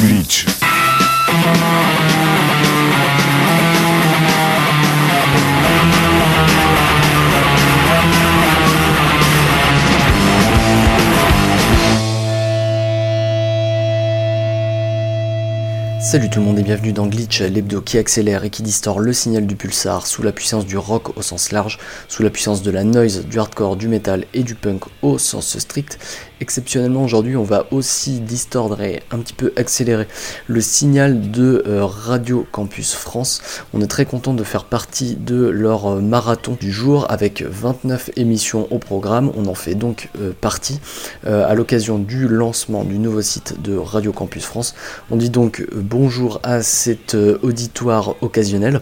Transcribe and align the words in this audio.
Glitch. 0.00 0.46
Salut 16.00 16.30
tout 16.30 16.38
le 16.38 16.46
monde 16.46 16.58
et 16.58 16.62
bienvenue 16.62 16.92
dans 16.92 17.06
Glitch, 17.06 17.42
l'hebdo 17.42 17.82
qui 17.82 17.98
accélère 17.98 18.44
et 18.44 18.50
qui 18.50 18.62
distord 18.62 19.00
le 19.00 19.12
signal 19.12 19.46
du 19.46 19.56
pulsar 19.56 20.06
sous 20.06 20.22
la 20.22 20.32
puissance 20.32 20.64
du 20.64 20.78
rock 20.78 21.18
au 21.18 21.22
sens 21.22 21.52
large, 21.52 21.78
sous 22.08 22.22
la 22.22 22.30
puissance 22.30 22.62
de 22.62 22.70
la 22.70 22.84
noise, 22.84 23.26
du 23.26 23.38
hardcore, 23.38 23.76
du 23.76 23.88
metal 23.88 24.24
et 24.32 24.42
du 24.42 24.54
punk 24.54 24.84
au 25.02 25.18
sens 25.18 25.58
strict, 25.58 25.98
Exceptionnellement 26.40 27.02
aujourd'hui 27.02 27.36
on 27.36 27.42
va 27.42 27.66
aussi 27.72 28.20
distordre 28.20 28.80
et 28.80 29.02
un 29.10 29.18
petit 29.18 29.32
peu 29.32 29.52
accélérer 29.56 30.06
le 30.46 30.60
signal 30.60 31.32
de 31.32 31.64
euh, 31.66 31.84
Radio 31.84 32.46
Campus 32.52 32.94
France. 32.94 33.42
On 33.74 33.80
est 33.80 33.88
très 33.88 34.04
content 34.04 34.34
de 34.34 34.44
faire 34.44 34.64
partie 34.64 35.16
de 35.16 35.48
leur 35.48 35.86
euh, 35.86 36.00
marathon 36.00 36.56
du 36.60 36.70
jour 36.70 37.06
avec 37.08 37.42
29 37.42 38.10
émissions 38.14 38.68
au 38.70 38.78
programme. 38.78 39.32
On 39.36 39.46
en 39.46 39.54
fait 39.54 39.74
donc 39.74 40.10
euh, 40.20 40.32
partie 40.40 40.80
à 41.26 41.54
l'occasion 41.54 41.98
du 41.98 42.28
lancement 42.28 42.84
du 42.84 42.98
nouveau 42.98 43.22
site 43.22 43.60
de 43.60 43.76
Radio 43.76 44.12
Campus 44.12 44.44
France. 44.44 44.74
On 45.10 45.16
dit 45.16 45.30
donc 45.30 45.66
bonjour 45.74 46.40
à 46.42 46.62
cet 46.62 47.14
auditoire 47.42 48.14
occasionnel. 48.22 48.80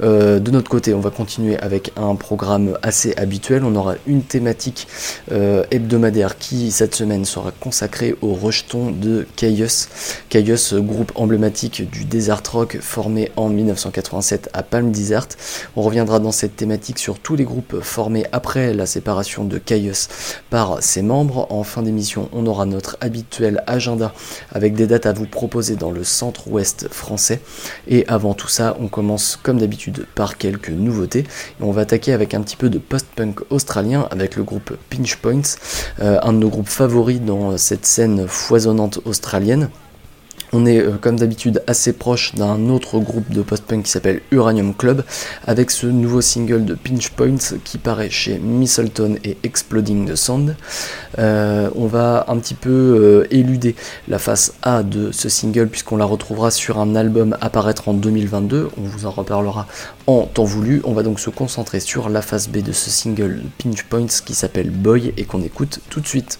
de 0.00 0.50
notre 0.50 0.68
côté 0.68 0.94
on 0.94 1.00
va 1.00 1.10
continuer 1.10 1.56
avec 1.58 1.92
un 1.96 2.14
programme 2.16 2.76
assez 2.82 3.14
habituel. 3.16 3.64
On 3.64 3.74
aura 3.76 3.94
une 4.06 4.22
thématique 4.22 4.88
hebdomadaire 5.30 6.38
qui 6.38 6.70
cette 6.70 6.95
semaine 6.96 7.26
sera 7.26 7.50
consacrée 7.50 8.16
au 8.22 8.32
rejeton 8.32 8.90
de 8.90 9.26
Caius. 9.36 9.88
Caius, 10.30 10.72
groupe 10.72 11.12
emblématique 11.14 11.88
du 11.90 12.06
desert 12.06 12.40
rock 12.50 12.78
formé 12.80 13.30
en 13.36 13.50
1987 13.50 14.48
à 14.54 14.62
Palm 14.62 14.92
Desert. 14.92 15.28
On 15.76 15.82
reviendra 15.82 16.20
dans 16.20 16.32
cette 16.32 16.56
thématique 16.56 16.98
sur 16.98 17.18
tous 17.18 17.36
les 17.36 17.44
groupes 17.44 17.80
formés 17.82 18.24
après 18.32 18.72
la 18.72 18.86
séparation 18.86 19.44
de 19.44 19.58
Caius 19.58 20.08
par 20.48 20.82
ses 20.82 21.02
membres. 21.02 21.46
En 21.50 21.64
fin 21.64 21.82
d'émission, 21.82 22.30
on 22.32 22.46
aura 22.46 22.64
notre 22.64 22.96
habituel 23.02 23.62
agenda 23.66 24.14
avec 24.50 24.74
des 24.74 24.86
dates 24.86 25.04
à 25.04 25.12
vous 25.12 25.26
proposer 25.26 25.76
dans 25.76 25.90
le 25.90 26.02
centre-ouest 26.02 26.88
français. 26.90 27.42
Et 27.88 28.06
avant 28.08 28.32
tout 28.32 28.48
ça, 28.48 28.74
on 28.80 28.88
commence 28.88 29.38
comme 29.42 29.58
d'habitude 29.58 30.06
par 30.14 30.38
quelques 30.38 30.70
nouveautés. 30.70 31.24
On 31.60 31.72
va 31.72 31.82
attaquer 31.82 32.14
avec 32.14 32.32
un 32.32 32.40
petit 32.40 32.56
peu 32.56 32.70
de 32.70 32.78
post-punk 32.78 33.40
australien 33.50 34.08
avec 34.10 34.36
le 34.36 34.44
groupe 34.44 34.74
Pinch 34.88 35.16
Points, 35.16 35.58
euh, 36.00 36.18
un 36.22 36.32
de 36.32 36.38
nos 36.38 36.48
groupes 36.48 36.68
favoris 36.68 36.85
dans 36.86 37.58
cette 37.58 37.84
scène 37.84 38.26
foisonnante 38.28 39.00
australienne. 39.04 39.70
On 40.52 40.64
est 40.64 40.78
euh, 40.78 40.92
comme 41.00 41.18
d'habitude 41.18 41.62
assez 41.66 41.92
proche 41.92 42.34
d'un 42.34 42.68
autre 42.68 43.00
groupe 43.00 43.28
de 43.30 43.42
post-punk 43.42 43.82
qui 43.84 43.90
s'appelle 43.90 44.20
Uranium 44.30 44.72
Club 44.72 45.02
avec 45.44 45.72
ce 45.72 45.88
nouveau 45.88 46.20
single 46.20 46.64
de 46.64 46.74
Pinch 46.74 47.10
Points 47.10 47.58
qui 47.64 47.78
paraît 47.78 48.10
chez 48.10 48.38
Mistleton 48.38 49.16
et 49.24 49.36
Exploding 49.42 50.08
the 50.08 50.14
Sound. 50.14 50.54
Euh, 51.18 51.68
on 51.74 51.86
va 51.86 52.26
un 52.28 52.38
petit 52.38 52.54
peu 52.54 52.70
euh, 52.70 53.26
éluder 53.32 53.74
la 54.06 54.20
face 54.20 54.54
A 54.62 54.84
de 54.84 55.10
ce 55.10 55.28
single 55.28 55.66
puisqu'on 55.66 55.96
la 55.96 56.04
retrouvera 56.04 56.52
sur 56.52 56.78
un 56.78 56.94
album 56.94 57.36
apparaître 57.40 57.88
en 57.88 57.94
2022. 57.94 58.68
On 58.78 58.82
vous 58.82 59.06
en 59.06 59.10
reparlera 59.10 59.66
en 60.06 60.22
temps 60.22 60.44
voulu. 60.44 60.80
On 60.84 60.92
va 60.92 61.02
donc 61.02 61.18
se 61.18 61.30
concentrer 61.30 61.80
sur 61.80 62.08
la 62.08 62.22
face 62.22 62.48
B 62.48 62.58
de 62.58 62.72
ce 62.72 62.90
single 62.90 63.42
Pinch 63.58 63.82
Points 63.82 64.22
qui 64.24 64.34
s'appelle 64.34 64.70
Boy 64.70 65.12
et 65.16 65.24
qu'on 65.24 65.42
écoute 65.42 65.80
tout 65.90 66.00
de 66.00 66.06
suite. 66.06 66.38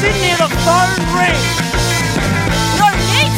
Didn't 0.00 0.22
hear 0.22 0.36
the 0.38 0.48
phone 0.64 1.14
ring. 1.14 1.79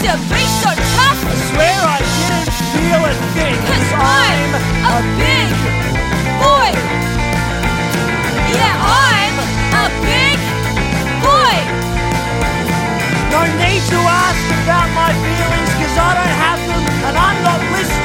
No 0.03 0.09
need 0.09 0.19
to 0.19 0.35
be 0.35 0.43
so 0.59 0.71
tough. 0.99 1.21
I 1.23 1.35
swear 1.47 1.79
I 1.79 1.99
didn't 2.03 2.51
feel 2.75 3.03
a 3.07 3.15
thing. 3.39 3.55
Cause 3.71 3.91
I'm 4.03 4.51
a 4.83 4.99
big 5.15 5.51
boy. 6.43 6.71
Yeah, 8.51 8.75
I'm 8.83 9.37
a 9.79 9.87
big 10.03 10.39
boy. 11.23 11.55
No 13.31 13.47
need 13.63 13.83
to 13.95 13.99
ask 14.03 14.43
about 14.67 14.91
my 14.91 15.15
feelings, 15.23 15.71
cause 15.79 15.97
I 15.97 16.11
don't 16.19 16.37
have 16.47 16.61
them 16.67 16.83
and 17.07 17.17
I'm 17.17 17.39
not 17.45 17.61
listening. 17.71 18.02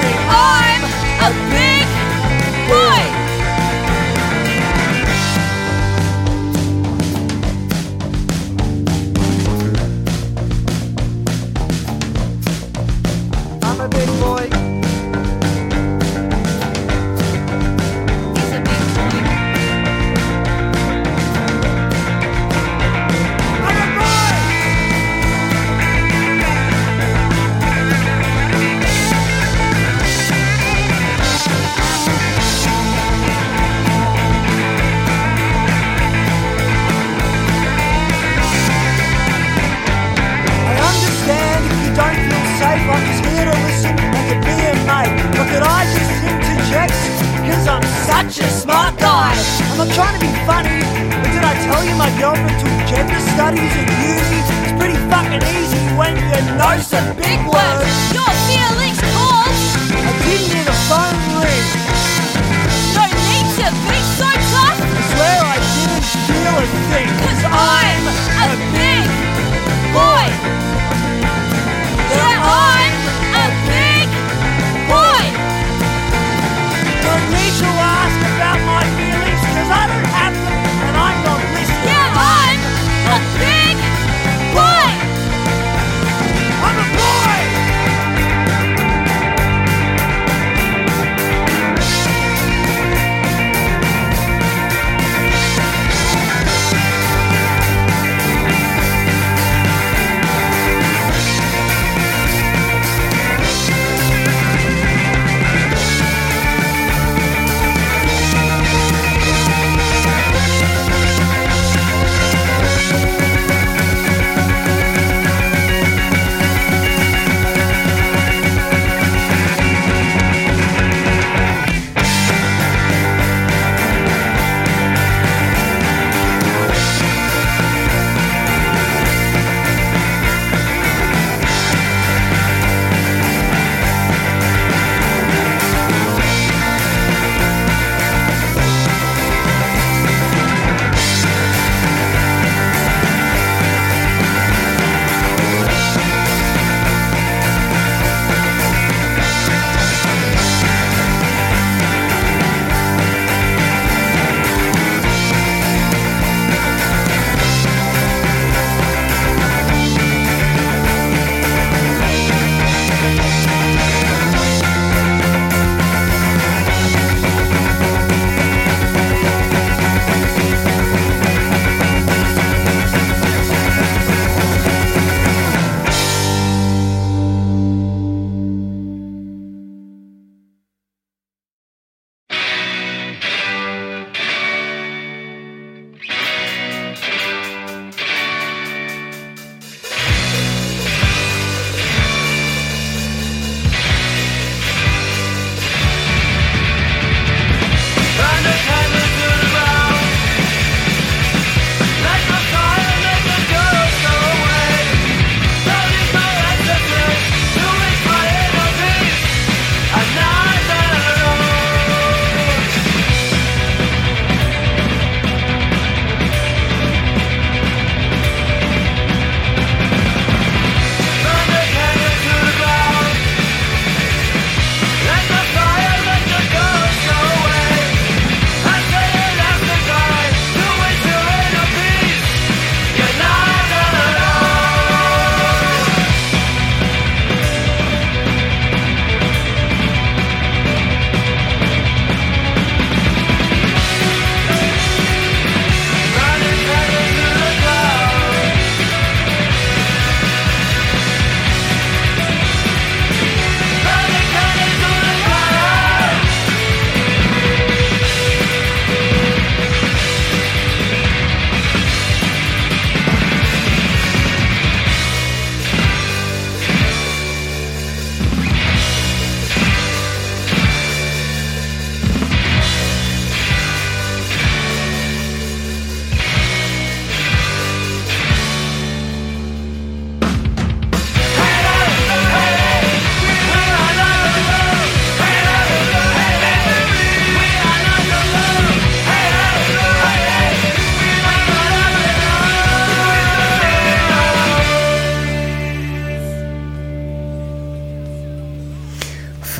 studies 53.48 53.76
and 53.78 53.90
uni. 54.04 54.40
It's 54.40 54.72
pretty 54.78 54.98
fucking 55.10 55.44
easy 55.56 55.80
when 55.96 56.16
you 56.16 56.58
know 56.58 56.78
some 56.80 57.16
big 57.16 57.40
words. 57.48 58.57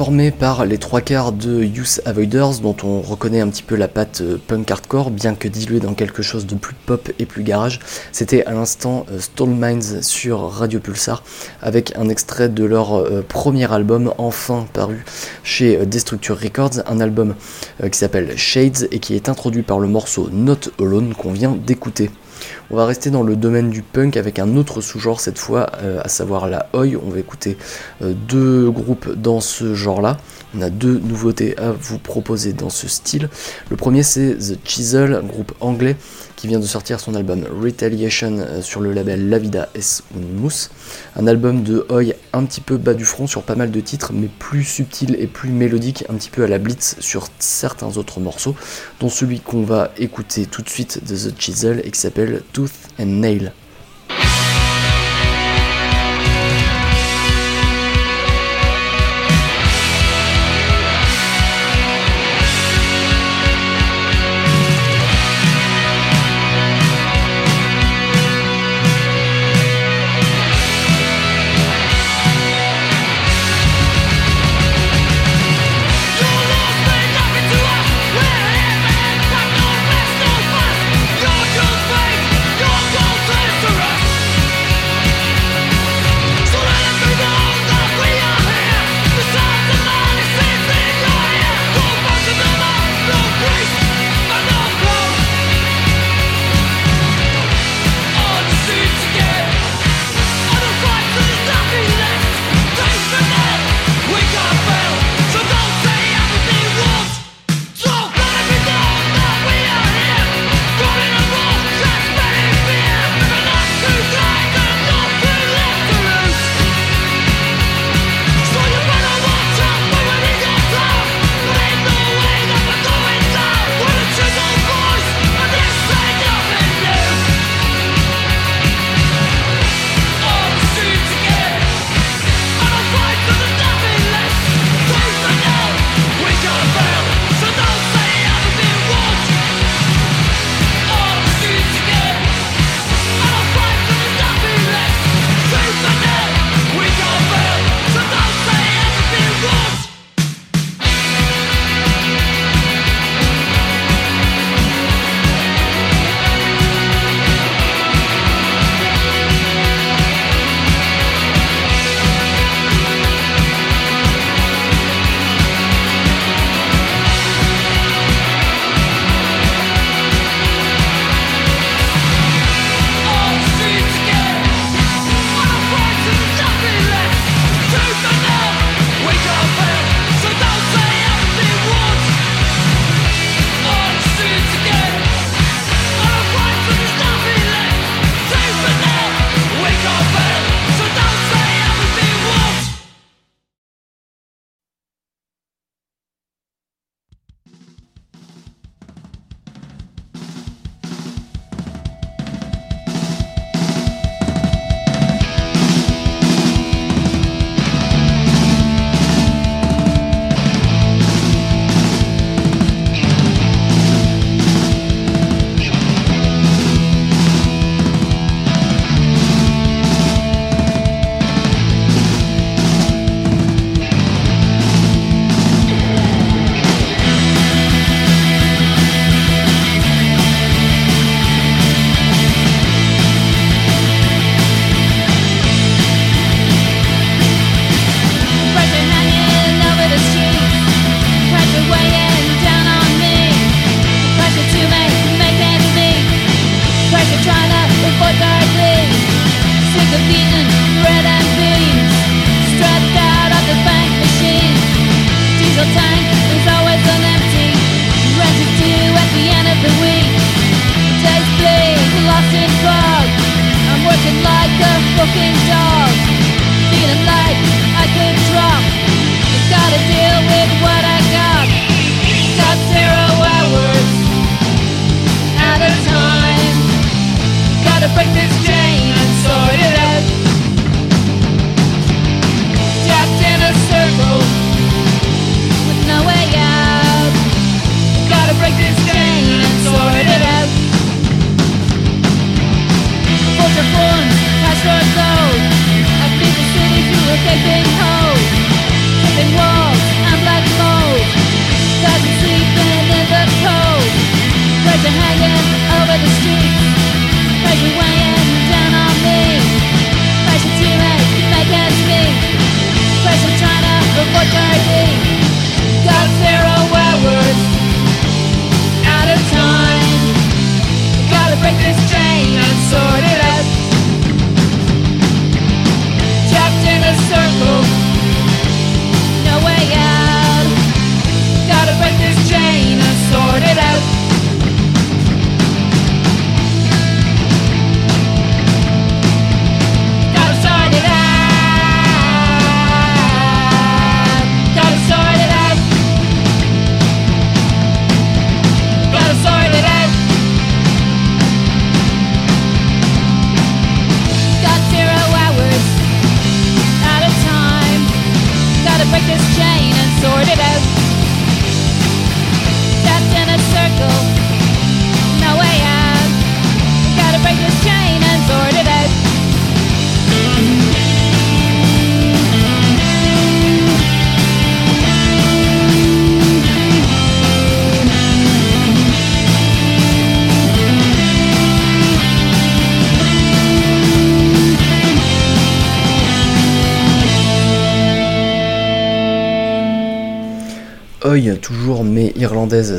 Formé 0.08 0.32
par 0.32 0.66
les 0.66 0.78
trois 0.78 1.02
quarts 1.02 1.34
de 1.34 1.66
Youth 1.66 2.00
Avoiders, 2.06 2.60
dont 2.62 2.78
on 2.82 3.02
reconnaît 3.02 3.42
un 3.42 3.50
petit 3.50 3.62
peu 3.62 3.76
la 3.76 3.90
patte 3.90 4.22
euh, 4.22 4.38
punk 4.48 4.72
hardcore, 4.72 5.12
bien 5.12 5.36
que 5.36 5.50
diluée 5.50 5.82
dans 5.82 5.96
quelque 5.96 6.22
chose 6.24 6.46
de 6.46 6.56
plus 6.56 6.76
pop 6.86 7.12
et 7.20 7.26
plus 7.26 7.44
garage. 7.44 7.82
C'était 8.14 8.46
à 8.46 8.54
l'instant 8.54 9.06
euh, 9.12 9.20
Stall 9.20 9.50
Minds 9.50 10.02
sur 10.04 10.50
Radio 10.50 10.80
Pulsar, 10.80 11.24
avec 11.62 11.92
un 11.98 12.08
extrait 12.08 12.48
de 12.48 12.64
leur 12.64 12.96
euh, 12.98 13.22
premier 13.28 13.70
album, 13.70 14.14
enfin 14.18 14.66
paru 14.72 15.04
chez 15.44 15.86
Destructure 15.86 16.40
Records, 16.40 16.84
un 16.86 17.02
album 17.02 17.36
qui 17.92 17.98
s'appelle 18.00 18.38
Shades 18.38 18.88
et 18.92 19.00
qui 19.00 19.14
est 19.14 19.28
introduit 19.28 19.64
par 19.64 19.82
le 19.82 19.90
morceau 19.90 20.30
Not 20.32 20.72
Alone 20.80 21.16
qu'on 21.16 21.34
vient 21.34 21.52
d'écouter. 21.52 22.12
On 22.70 22.76
va 22.76 22.86
rester 22.86 23.10
dans 23.10 23.24
le 23.24 23.36
domaine 23.36 23.70
du 23.70 23.82
punk 23.82 24.18
avec 24.18 24.40
un 24.40 24.56
autre 24.58 24.82
sous-genre 24.82 25.20
cette 25.20 25.40
fois, 25.40 25.68
euh, 25.82 26.02
à 26.04 26.10
savoir 26.10 26.48
la 26.48 26.68
Oi. 26.74 26.96
On 27.06 27.10
va 27.10 27.20
écouter 27.20 27.58
euh, 28.02 28.14
deux 28.28 28.70
groupes 28.70 29.14
dans 29.14 29.40
ce 29.40 29.74
genre-là. 29.74 30.18
On 30.58 30.62
a 30.62 30.70
deux 30.70 31.00
nouveautés 31.00 31.58
à 31.58 31.72
vous 31.72 31.98
proposer 31.98 32.54
dans 32.54 32.70
ce 32.70 32.88
style. 32.88 33.30
Le 33.70 33.76
premier 33.76 34.04
c'est 34.04 34.36
The 34.36 34.58
Chisel, 34.64 35.14
un 35.14 35.24
groupe 35.24 35.54
anglais 35.60 35.96
qui 36.38 36.48
vient 36.48 36.60
de 36.60 36.66
sortir 36.66 37.02
son 37.02 37.16
album 37.16 37.46
Retaliation 37.62 38.38
euh, 38.38 38.62
sur 38.62 38.80
le 38.80 38.94
label 38.94 39.28
La 39.28 39.40
Vida 39.40 39.68
S 39.76 40.04
Mousse. 40.14 40.70
Un 41.18 41.28
album 41.28 41.64
de 41.64 41.86
Oi 41.90 42.14
un 42.32 42.46
petit 42.46 42.62
peu 42.62 42.78
bas 42.78 42.94
du 42.94 43.04
front 43.04 43.28
sur 43.28 43.42
pas 43.44 43.56
mal 43.56 43.72
de 43.72 43.82
titres, 43.82 44.14
mais 44.14 44.30
plus 44.40 44.64
subtil 44.64 45.18
et 45.20 45.28
plus 45.28 45.50
mélodique, 45.50 46.06
un 46.08 46.14
petit 46.14 46.30
peu 46.30 46.44
à 46.44 46.48
la 46.48 46.60
blitz 46.60 46.96
sur 47.00 47.28
certains 47.40 47.98
autres 47.98 48.22
morceaux, 48.22 48.56
dont 49.02 49.10
celui 49.10 49.40
qu'on 49.42 49.64
va 49.64 49.92
écouter 49.98 50.46
tout 50.46 50.62
de 50.62 50.70
suite 50.70 51.04
de 51.06 51.16
The 51.18 51.34
Chisel 51.38 51.82
et 51.84 51.92
qui 51.92 52.00
s'appelle 52.00 52.44
Tooth 52.54 52.72
and 53.00 53.06
Nail. 53.06 53.52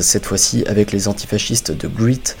Cette 0.01 0.25
fois-ci 0.25 0.63
avec 0.67 0.91
les 0.91 1.07
antifascistes 1.07 1.71
de 1.71 1.87
Grit 1.87 2.35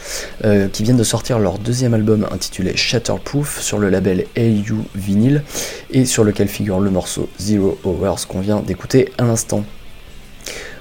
euh, 0.45 0.67
qui 0.67 0.83
viennent 0.83 0.97
de 0.97 1.03
sortir 1.03 1.39
leur 1.39 1.59
deuxième 1.59 1.93
album 1.93 2.27
intitulé 2.31 2.75
Shatterproof 2.75 3.61
sur 3.61 3.79
le 3.79 3.89
label 3.89 4.25
AU 4.37 4.85
Vinyl 4.95 5.43
et 5.91 6.05
sur 6.05 6.23
lequel 6.23 6.47
figure 6.47 6.79
le 6.79 6.89
morceau 6.89 7.29
Zero 7.39 7.77
Hours 7.83 8.27
qu'on 8.27 8.41
vient 8.41 8.59
d'écouter 8.61 9.11
à 9.17 9.23
l'instant. 9.23 9.63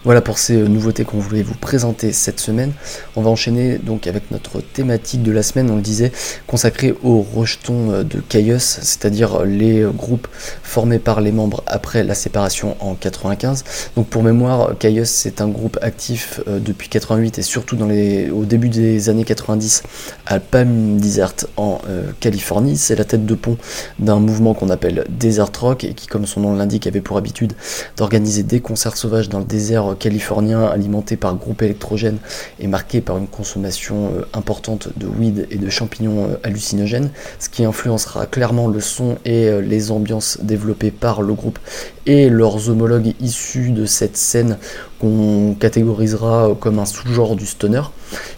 Voilà 0.09 0.23
pour 0.23 0.39
ces 0.39 0.57
euh, 0.57 0.69
nouveautés 0.69 1.05
qu'on 1.05 1.19
voulait 1.19 1.43
vous 1.43 1.55
présenter 1.55 2.13
cette 2.13 2.41
semaine. 2.41 2.73
On 3.15 3.21
va 3.21 3.29
enchaîner 3.29 3.77
donc 3.77 4.07
avec 4.07 4.31
notre 4.31 4.63
thématique 4.63 5.23
de 5.23 5.31
la 5.31 5.43
semaine, 5.43 5.71
on 5.71 5.77
le 5.77 5.83
disait, 5.83 6.13
consacrée 6.47 6.95
aux 7.03 7.21
rejetons 7.21 7.93
euh, 7.93 8.05
de 8.05 8.19
Caius, 8.21 8.79
c'est-à-dire 8.81 9.45
les 9.45 9.83
euh, 9.83 9.91
groupes 9.91 10.27
formés 10.63 10.99
par 10.99 11.21
les 11.21 11.31
membres 11.31 11.63
après 11.67 12.05
la 12.05 12.15
séparation 12.15 12.75
en 12.81 12.95
95. 12.95 13.65
Donc 13.97 14.07
pour 14.07 14.23
mémoire, 14.23 14.79
Caius 14.79 15.11
c'est 15.11 15.43
un 15.43 15.49
groupe 15.49 15.79
actif 15.83 16.41
depuis 16.47 16.89
88 16.89 17.41
et 17.41 17.43
surtout 17.43 17.77
les, 17.87 18.31
au 18.31 18.47
début 18.47 18.71
des 18.71 19.11
années 19.11 19.25
90 19.25 19.83
à 20.25 20.41
Palm 20.41 20.99
Desert 20.99 21.35
en 21.59 21.83
Californie. 22.21 22.79
C'est 22.79 22.97
la 22.97 23.05
tête 23.05 23.27
de 23.27 23.35
pont 23.35 23.59
d'un 23.99 24.21
mouvement 24.21 24.55
qu'on 24.55 24.71
appelle 24.71 25.05
Desert 25.11 25.51
Rock 25.61 25.85
et 25.85 25.93
qui, 25.93 26.07
comme 26.07 26.25
son 26.25 26.41
nom 26.41 26.55
l'indique, 26.55 26.87
avait 26.87 27.03
pour 27.03 27.19
habitude 27.19 27.53
d'organiser 27.97 28.43
des 28.43 28.61
concerts 28.61 28.97
sauvages 28.97 29.29
dans 29.29 29.41
le 29.41 29.45
désert 29.45 29.98
californien 29.99 30.65
alimenté 30.65 31.17
par 31.17 31.35
groupes 31.35 31.63
électrogènes 31.63 32.19
et 32.61 32.67
marqué 32.67 33.01
par 33.01 33.19
une 33.19 33.27
consommation 33.27 34.13
euh, 34.15 34.23
importante 34.33 34.89
de 34.97 35.07
weed 35.07 35.47
et 35.51 35.57
de 35.57 35.69
champignons 35.69 36.25
euh, 36.25 36.37
hallucinogènes, 36.43 37.11
ce 37.39 37.49
qui 37.49 37.65
influencera 37.65 38.27
clairement 38.27 38.69
le 38.69 38.81
son 38.81 39.19
et 39.25 39.49
euh, 39.49 39.61
les 39.61 39.91
ambiances 39.91 40.39
développées 40.43 40.91
par 40.91 41.23
le 41.23 41.35
groupe 41.35 41.59
et 42.07 42.29
leurs 42.29 42.71
homologues 42.71 43.15
issus 43.21 43.71
de 43.71 43.85
cette 43.85 44.17
scène 44.17 44.57
qu'on 44.99 45.55
catégorisera 45.59 46.57
comme 46.59 46.79
un 46.79 46.87
sous-genre 46.87 47.37
du 47.37 47.47
stoner. 47.47 47.83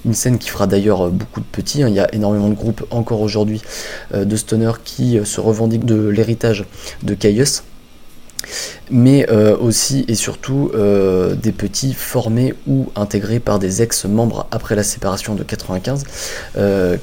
Une 0.05 0.15
scène 0.15 0.39
qui 0.39 0.49
fera 0.49 0.67
d'ailleurs 0.67 1.11
beaucoup 1.11 1.41
de 1.41 1.47
petits. 1.47 1.83
Hein. 1.83 1.89
Il 1.89 1.95
y 1.95 2.01
a 2.01 2.13
énormément 2.13 2.49
de 2.49 2.55
groupes 2.55 2.85
encore 2.91 3.21
aujourd'hui 3.21 3.63
de 4.13 4.37
stoner 4.37 4.73
qui 4.85 5.21
se 5.25 5.41
revendiquent 5.41 5.85
de 5.85 6.09
l'héritage 6.09 6.65
de 7.05 7.15
Caius 7.15 7.63
mais 8.91 9.27
euh, 9.31 9.57
aussi 9.57 10.05
et 10.09 10.15
surtout 10.15 10.71
euh, 10.75 11.35
des 11.35 11.53
petits 11.53 11.95
formés 11.95 12.55
ou 12.67 12.91
intégrés 12.97 13.41
par 13.41 13.59
des 13.59 13.83
ex-membres 13.83 14.47
après 14.51 14.75
la 14.75 14.83
séparation 14.83 15.35
de 15.35 15.43
95. 15.43 16.05
Euh, 16.57 16.97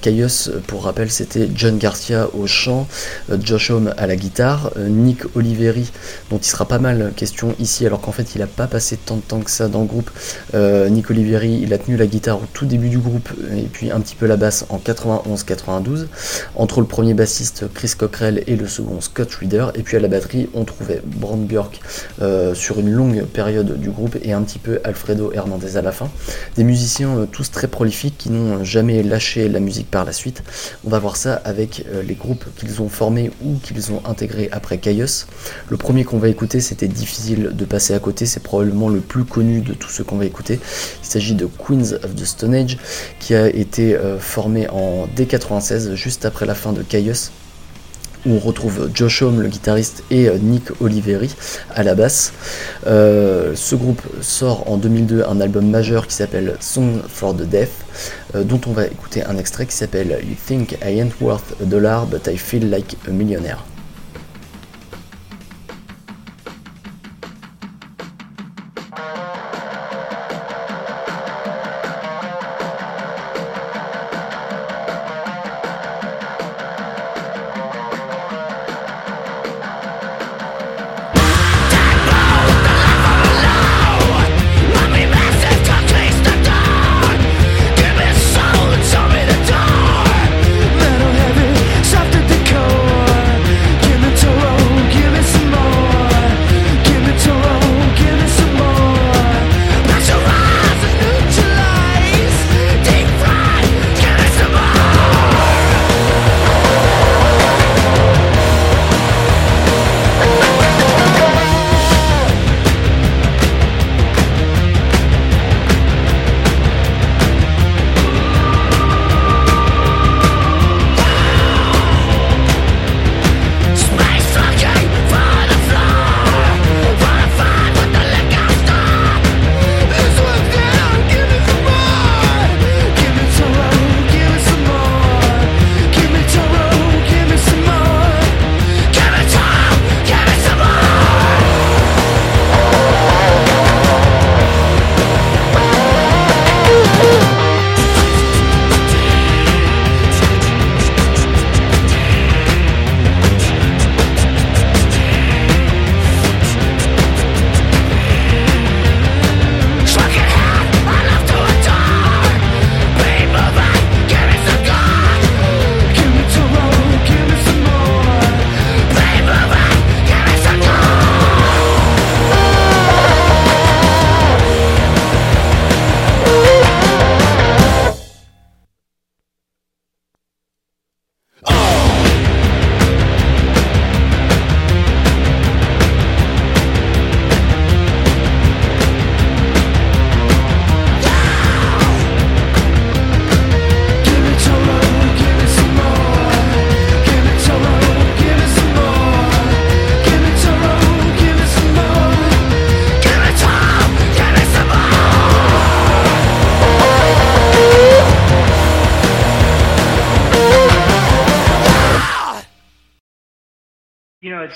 pour 0.67 0.83
rappel, 0.83 1.09
c'était 1.09 1.49
John 1.53 1.77
Garcia 1.77 2.27
au 2.33 2.47
chant, 2.47 2.87
euh, 3.31 3.37
Josh 3.41 3.69
Homme 3.71 3.93
à 3.97 4.07
la 4.07 4.15
guitare, 4.15 4.71
Nick 4.77 5.23
Oliveri, 5.35 5.91
dont 6.29 6.37
il 6.37 6.45
sera 6.45 6.65
pas 6.65 6.79
mal 6.79 7.13
question 7.15 7.55
ici, 7.59 7.85
alors 7.85 8.01
qu'en 8.01 8.11
fait 8.11 8.35
il 8.35 8.39
n'a 8.39 8.47
pas 8.47 8.67
passé 8.67 8.97
tant 8.97 9.15
de 9.15 9.21
temps 9.21 9.39
que 9.39 9.51
ça 9.51 9.67
dans 9.67 9.81
le 9.81 9.85
groupe. 9.85 10.09
Nick 10.53 11.09
Oliveri, 11.09 11.59
il 11.61 11.73
a 11.73 11.77
tenu 11.77 11.97
la 11.97 12.07
guitare 12.07 12.37
au 12.37 12.45
tout 12.53 12.65
début 12.65 12.89
du 12.89 12.97
groupe 12.97 13.29
et 13.55 13.63
puis 13.63 13.91
un 13.91 13.99
petit 13.99 14.15
peu 14.15 14.25
la 14.25 14.37
basse 14.37 14.65
en 14.69 14.77
91-92, 14.77 16.07
entre 16.55 16.81
le 16.81 16.87
premier 16.87 17.13
bassiste 17.13 17.65
Chris 17.73 17.93
Cockrell 17.97 18.43
et 18.47 18.55
le 18.55 18.67
second 18.67 19.01
Scott 19.01 19.33
Reader, 19.35 19.67
et 19.75 19.83
puis 19.83 19.97
à 19.97 19.99
la 19.99 20.07
batterie 20.07 20.49
on 20.53 20.63
trouvait 20.63 21.01
Brand 21.05 21.26
Bjork 21.35 21.81
euh, 22.21 22.53
sur 22.53 22.79
une 22.79 22.89
longue 22.89 23.23
période 23.25 23.79
du 23.79 23.89
groupe 23.89 24.17
et 24.21 24.31
un 24.31 24.41
petit 24.43 24.59
peu 24.59 24.79
Alfredo 24.83 25.31
Hernandez 25.33 25.77
à 25.77 25.81
la 25.81 25.91
fin. 25.91 26.09
Des 26.55 26.63
musiciens 26.63 27.17
euh, 27.17 27.25
tous 27.25 27.51
très 27.51 27.67
prolifiques 27.67 28.17
qui 28.17 28.29
n'ont 28.29 28.63
jamais 28.63 29.03
lâché 29.03 29.49
la 29.49 29.59
musique 29.59 29.91
par 29.91 30.05
la 30.05 30.13
suite. 30.13 30.43
On 30.85 30.89
va 30.89 30.99
voir 30.99 31.17
ça 31.17 31.41
avec 31.43 31.85
euh, 31.87 32.01
les 32.03 32.15
groupes 32.15 32.45
qu'ils 32.57 32.81
ont 32.81 32.89
formés 32.89 33.31
ou 33.43 33.55
qu'ils 33.61 33.91
ont 33.91 34.01
intégrés 34.05 34.49
après 34.51 34.77
Caius. 34.77 35.27
Le 35.69 35.77
premier 35.77 36.03
qu'on 36.03 36.19
va 36.19 36.29
écouter, 36.29 36.59
c'était 36.59 36.87
difficile 36.87 37.51
de 37.53 37.65
passer 37.65 37.93
à 37.93 37.99
côté, 37.99 38.25
c'est 38.25 38.43
probablement 38.43 38.89
le 38.89 39.01
plus 39.01 39.25
connu 39.25 39.61
de 39.61 39.73
tous 39.73 39.89
ceux 39.89 40.03
qu'on 40.03 40.17
va 40.17 40.25
écouter. 40.25 40.59
Il 41.03 41.07
s'agit 41.07 41.35
de 41.35 41.45
Queens 41.45 41.93
of 42.03 42.15
the 42.15 42.25
Stone 42.25 42.55
Age 42.55 42.77
qui 43.19 43.35
a 43.35 43.47
été 43.47 43.97
formé 44.19 44.69
en 44.69 45.07
D96 45.15 45.95
juste 45.95 46.25
après 46.25 46.45
la 46.45 46.55
fin 46.55 46.73
de 46.73 46.81
Caius 46.81 47.31
on 48.27 48.39
retrouve 48.39 48.89
Josh 48.93 49.21
Homme, 49.21 49.41
le 49.41 49.47
guitariste, 49.47 50.03
et 50.11 50.27
euh, 50.27 50.37
Nick 50.37 50.81
Oliveri 50.81 51.33
à 51.73 51.83
la 51.83 51.95
basse. 51.95 52.33
Euh, 52.85 53.53
ce 53.55 53.75
groupe 53.75 54.01
sort 54.21 54.69
en 54.69 54.77
2002 54.77 55.23
un 55.27 55.41
album 55.41 55.69
majeur 55.69 56.07
qui 56.07 56.15
s'appelle 56.15 56.55
Song 56.59 57.01
for 57.07 57.35
the 57.35 57.43
Deaf, 57.43 57.69
euh, 58.35 58.43
dont 58.43 58.61
on 58.67 58.71
va 58.71 58.85
écouter 58.85 59.23
un 59.23 59.37
extrait 59.37 59.65
qui 59.65 59.75
s'appelle 59.75 60.19
You 60.27 60.35
Think 60.45 60.77
I 60.85 60.99
Ain't 60.99 61.21
Worth 61.21 61.55
a 61.61 61.65
Dollar, 61.65 62.05
but 62.05 62.27
I 62.27 62.37
Feel 62.37 62.69
Like 62.69 62.97
a 63.07 63.11
Millionaire. 63.11 63.63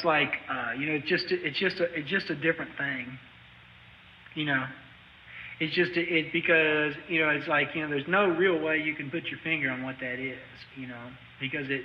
It's 0.01 0.05
like, 0.05 0.33
uh, 0.49 0.71
you 0.79 0.87
know, 0.87 0.93
it's 0.93 1.07
just, 1.07 1.25
it's 1.29 1.59
just, 1.59 1.79
a, 1.79 1.83
it's 1.93 2.09
just 2.09 2.29
a 2.31 2.35
different 2.35 2.71
thing. 2.75 3.19
You 4.33 4.45
know, 4.45 4.65
it's 5.59 5.75
just, 5.75 5.91
it 5.95 6.33
because 6.33 6.93
you 7.07 7.21
know, 7.21 7.29
it's 7.29 7.47
like, 7.47 7.75
you 7.75 7.83
know, 7.83 7.89
there's 7.89 8.07
no 8.07 8.25
real 8.25 8.59
way 8.59 8.81
you 8.81 8.95
can 8.95 9.11
put 9.11 9.25
your 9.25 9.39
finger 9.43 9.69
on 9.69 9.83
what 9.83 9.97
that 10.01 10.17
is. 10.17 10.39
You 10.75 10.87
know, 10.87 11.11
because 11.39 11.69
it, 11.69 11.83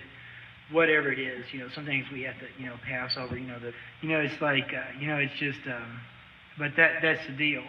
whatever 0.72 1.12
it 1.12 1.18
is, 1.18 1.44
you 1.52 1.58
know, 1.58 1.68
some 1.74 1.84
things 1.84 2.06
we 2.10 2.22
have 2.22 2.38
to, 2.38 2.46
you 2.58 2.66
know, 2.66 2.76
pass 2.86 3.18
over. 3.18 3.36
You 3.36 3.48
know, 3.48 3.58
the, 3.58 3.72
you 4.00 4.08
know, 4.08 4.20
it's 4.20 4.40
like, 4.40 4.72
uh, 4.72 4.98
you 4.98 5.08
know, 5.08 5.16
it's 5.16 5.38
just, 5.38 5.60
um, 5.66 6.00
but 6.58 6.70
that, 6.76 7.02
that's 7.02 7.26
the 7.26 7.36
deal. 7.36 7.64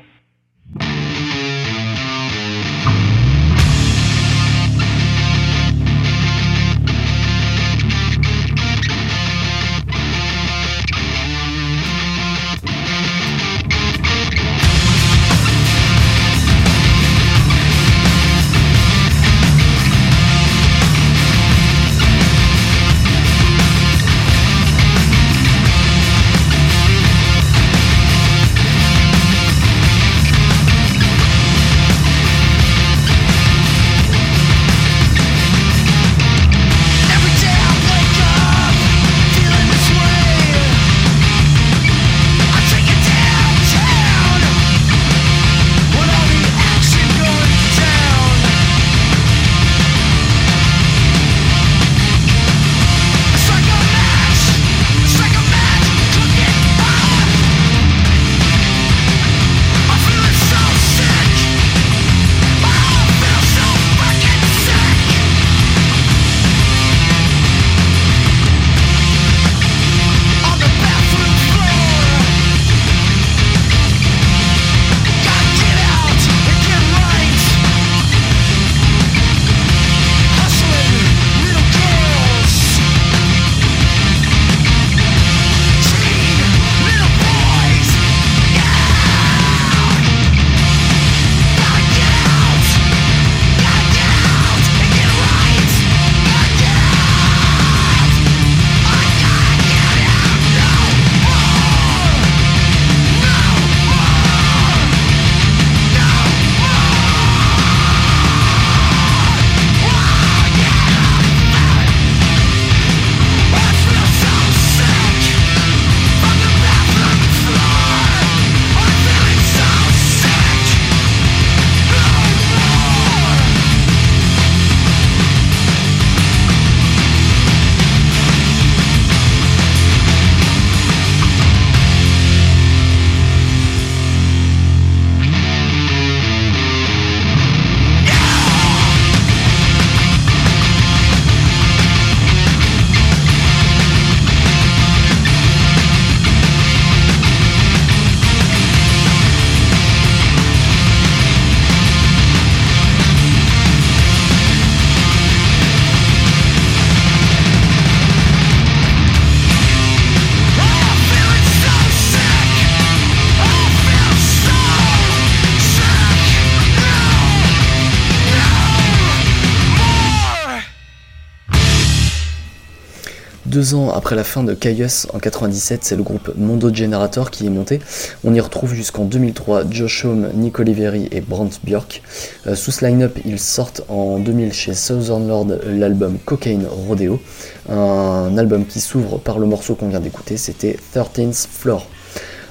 Deux 173.58 173.74
ans 173.74 173.90
après 173.90 174.16
la 174.16 174.24
fin 174.24 174.44
de 174.44 174.54
Caius 174.54 175.08
en 175.16 175.18
97, 175.18 175.84
c'est 175.84 175.96
le 175.96 176.04
groupe 176.04 176.32
Mondo 176.38 176.72
Generator 176.72 177.32
qui 177.32 177.48
est 177.48 177.50
monté. 177.50 177.80
On 178.24 178.32
y 178.36 178.40
retrouve 178.40 178.76
jusqu'en 178.76 179.04
2003 179.04 179.64
Josh 179.72 180.06
Homme, 180.06 180.30
Nick 180.36 180.60
Oliveri 180.60 181.08
et 181.10 181.22
Brant 181.22 181.50
Björk. 181.64 182.04
Euh, 182.46 182.54
sous 182.54 182.70
ce 182.70 182.86
line-up, 182.86 183.18
ils 183.26 183.40
sortent 183.40 183.82
en 183.90 184.20
2000 184.20 184.54
chez 184.54 184.76
Southern 184.76 185.28
Lord 185.28 185.48
l'album 185.66 186.20
Cocaine 186.24 186.68
Rodeo, 186.70 187.20
un 187.68 188.38
album 188.38 188.64
qui 188.64 188.80
s'ouvre 188.80 189.18
par 189.18 189.40
le 189.40 189.48
morceau 189.48 189.74
qu'on 189.74 189.90
vient 189.90 190.02
d'écouter, 190.02 190.38
c'était 190.38 190.78
13th 190.94 191.48
Floor. 191.52 191.88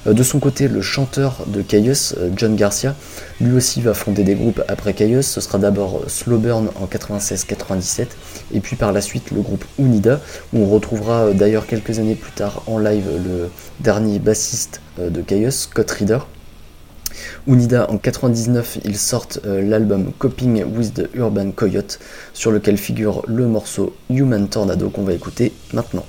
Euh, 0.06 0.12
De 0.12 0.22
son 0.22 0.38
côté, 0.38 0.68
le 0.68 0.82
chanteur 0.82 1.44
de 1.46 1.62
Caius, 1.62 2.14
euh, 2.18 2.30
John 2.36 2.56
Garcia, 2.56 2.94
lui 3.40 3.56
aussi 3.56 3.80
va 3.80 3.94
fonder 3.94 4.24
des 4.24 4.34
groupes 4.34 4.62
après 4.68 4.94
Caius. 4.94 5.26
Ce 5.26 5.40
sera 5.40 5.58
d'abord 5.58 6.02
Slow 6.08 6.38
Burn 6.38 6.68
en 6.76 6.86
96-97, 6.86 8.06
et 8.52 8.60
puis 8.60 8.76
par 8.76 8.92
la 8.92 9.00
suite 9.00 9.30
le 9.30 9.40
groupe 9.40 9.64
Unida, 9.78 10.20
où 10.52 10.60
on 10.60 10.66
retrouvera 10.66 11.26
euh, 11.26 11.32
d'ailleurs 11.32 11.66
quelques 11.66 11.98
années 11.98 12.14
plus 12.14 12.32
tard 12.32 12.62
en 12.66 12.78
live 12.78 13.06
le 13.24 13.48
dernier 13.80 14.18
bassiste 14.18 14.80
de 14.98 15.20
Caius, 15.20 15.68
Scott 15.70 15.90
Reeder. 15.90 16.18
Unida 17.46 17.90
en 17.90 17.98
99, 17.98 18.78
ils 18.84 18.96
sortent 18.96 19.40
l'album 19.44 20.12
Coping 20.18 20.64
with 20.64 20.94
the 20.94 21.08
Urban 21.14 21.50
Coyote, 21.50 21.98
sur 22.34 22.50
lequel 22.50 22.76
figure 22.76 23.22
le 23.26 23.46
morceau 23.46 23.94
Human 24.10 24.48
Tornado 24.48 24.90
qu'on 24.90 25.02
va 25.02 25.12
écouter 25.12 25.52
maintenant. 25.72 26.04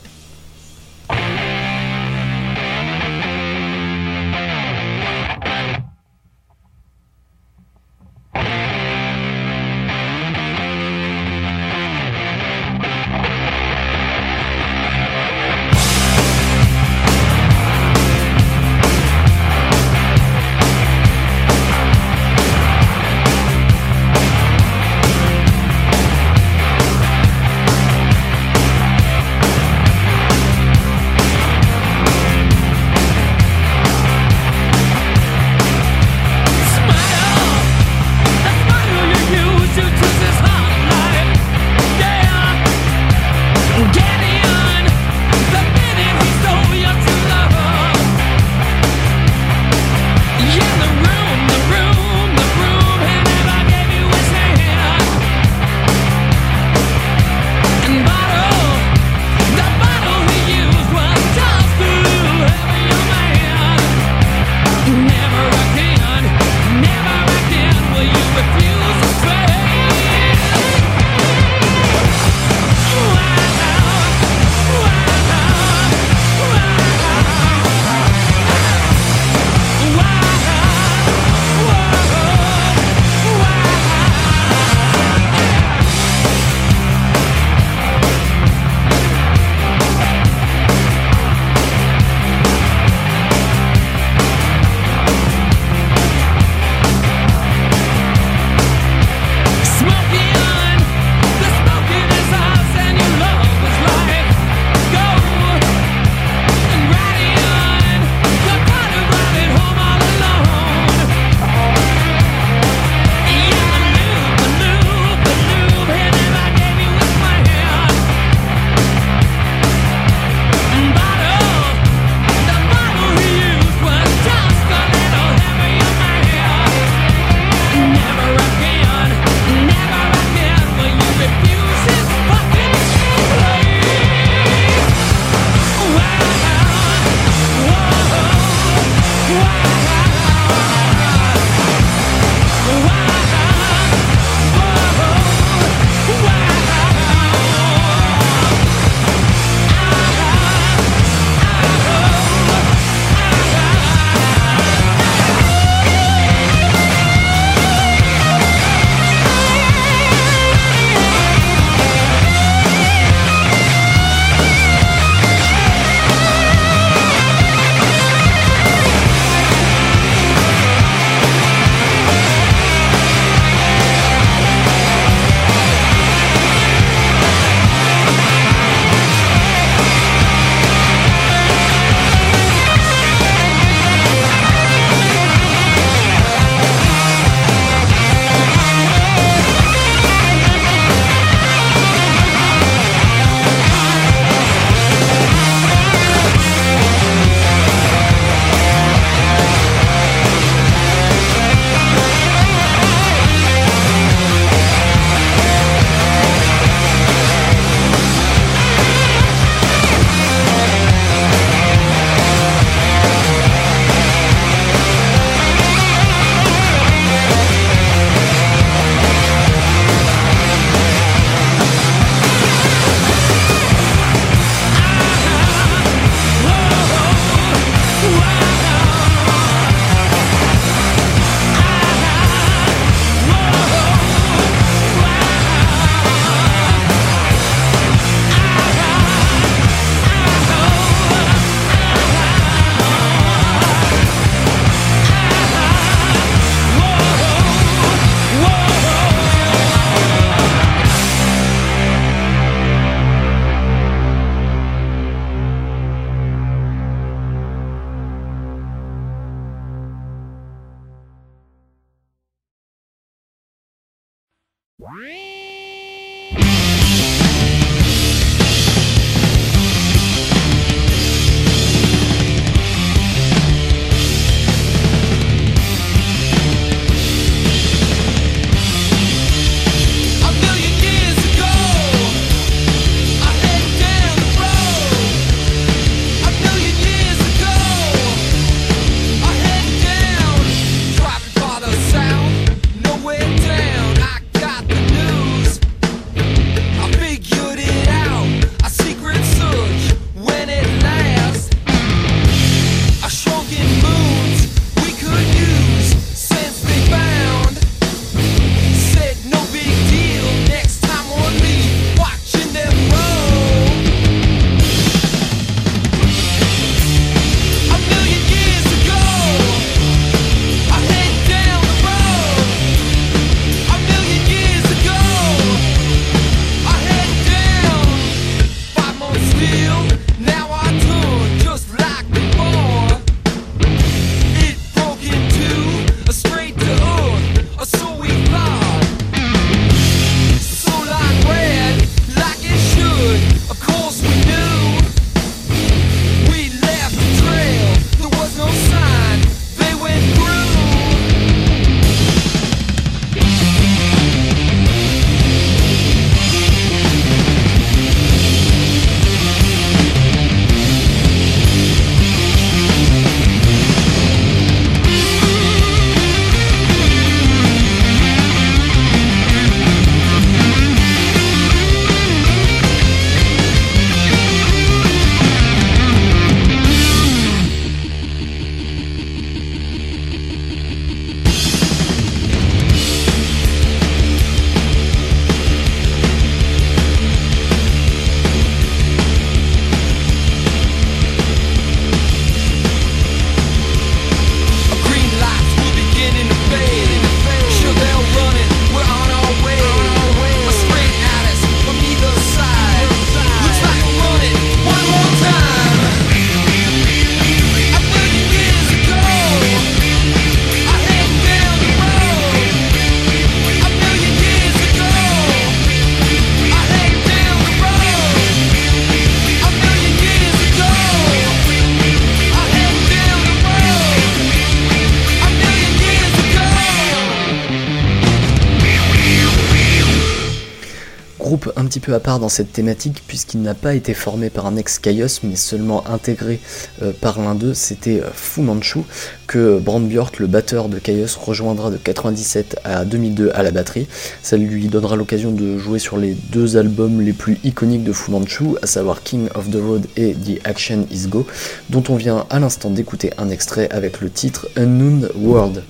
Peu 431.80 431.94
à 431.94 432.00
part 432.00 432.20
dans 432.20 432.30
cette 432.30 432.52
thématique 432.52 433.04
puisqu'il 433.08 433.42
n'a 433.42 433.54
pas 433.54 433.76
été 433.76 433.94
formé 433.94 434.30
par 434.30 434.46
un 434.46 434.56
ex-Kaios 434.56 435.22
mais 435.24 435.36
seulement 435.36 435.88
intégré 435.88 436.40
euh, 436.82 436.92
par 437.00 437.20
l'un 437.20 437.36
d'eux, 437.36 437.54
c'était 437.54 438.02
euh, 438.02 438.10
Fu 438.14 438.42
Manchu 438.42 438.80
que 439.28 439.60
Brand 439.60 439.88
le 440.20 440.28
batteur 440.28 440.70
de 440.70 440.80
Kaios, 440.80 441.18
rejoindra 441.20 441.70
de 441.70 441.78
97 441.78 442.60
à 442.64 442.86
2002 442.86 443.32
à 443.34 443.44
la 443.44 443.52
batterie. 443.52 443.88
Ça 444.22 444.38
lui 444.38 444.68
donnera 444.68 444.96
l'occasion 444.96 445.32
de 445.32 445.58
jouer 445.58 445.80
sur 445.80 445.98
les 445.98 446.14
deux 446.14 446.58
albums 446.58 447.02
les 447.02 447.14
plus 447.14 447.38
iconiques 447.44 447.84
de 447.84 447.92
Fu 447.92 448.12
Manchu, 448.12 448.46
à 448.62 448.68
savoir 448.68 449.04
King 449.04 449.28
of 449.36 449.50
the 449.50 449.58
Road 449.62 449.86
et 449.98 450.14
The 450.14 450.40
Action 450.46 450.88
Is 450.92 451.08
Go, 451.08 451.28
dont 451.70 451.84
on 451.90 451.96
vient 451.96 452.26
à 452.30 452.40
l'instant 452.40 452.70
d'écouter 452.70 453.12
un 453.18 453.30
extrait 453.30 453.70
avec 453.72 454.02
le 454.02 454.10
titre 454.10 454.48
Unknown 454.56 455.10
World. 455.16 455.64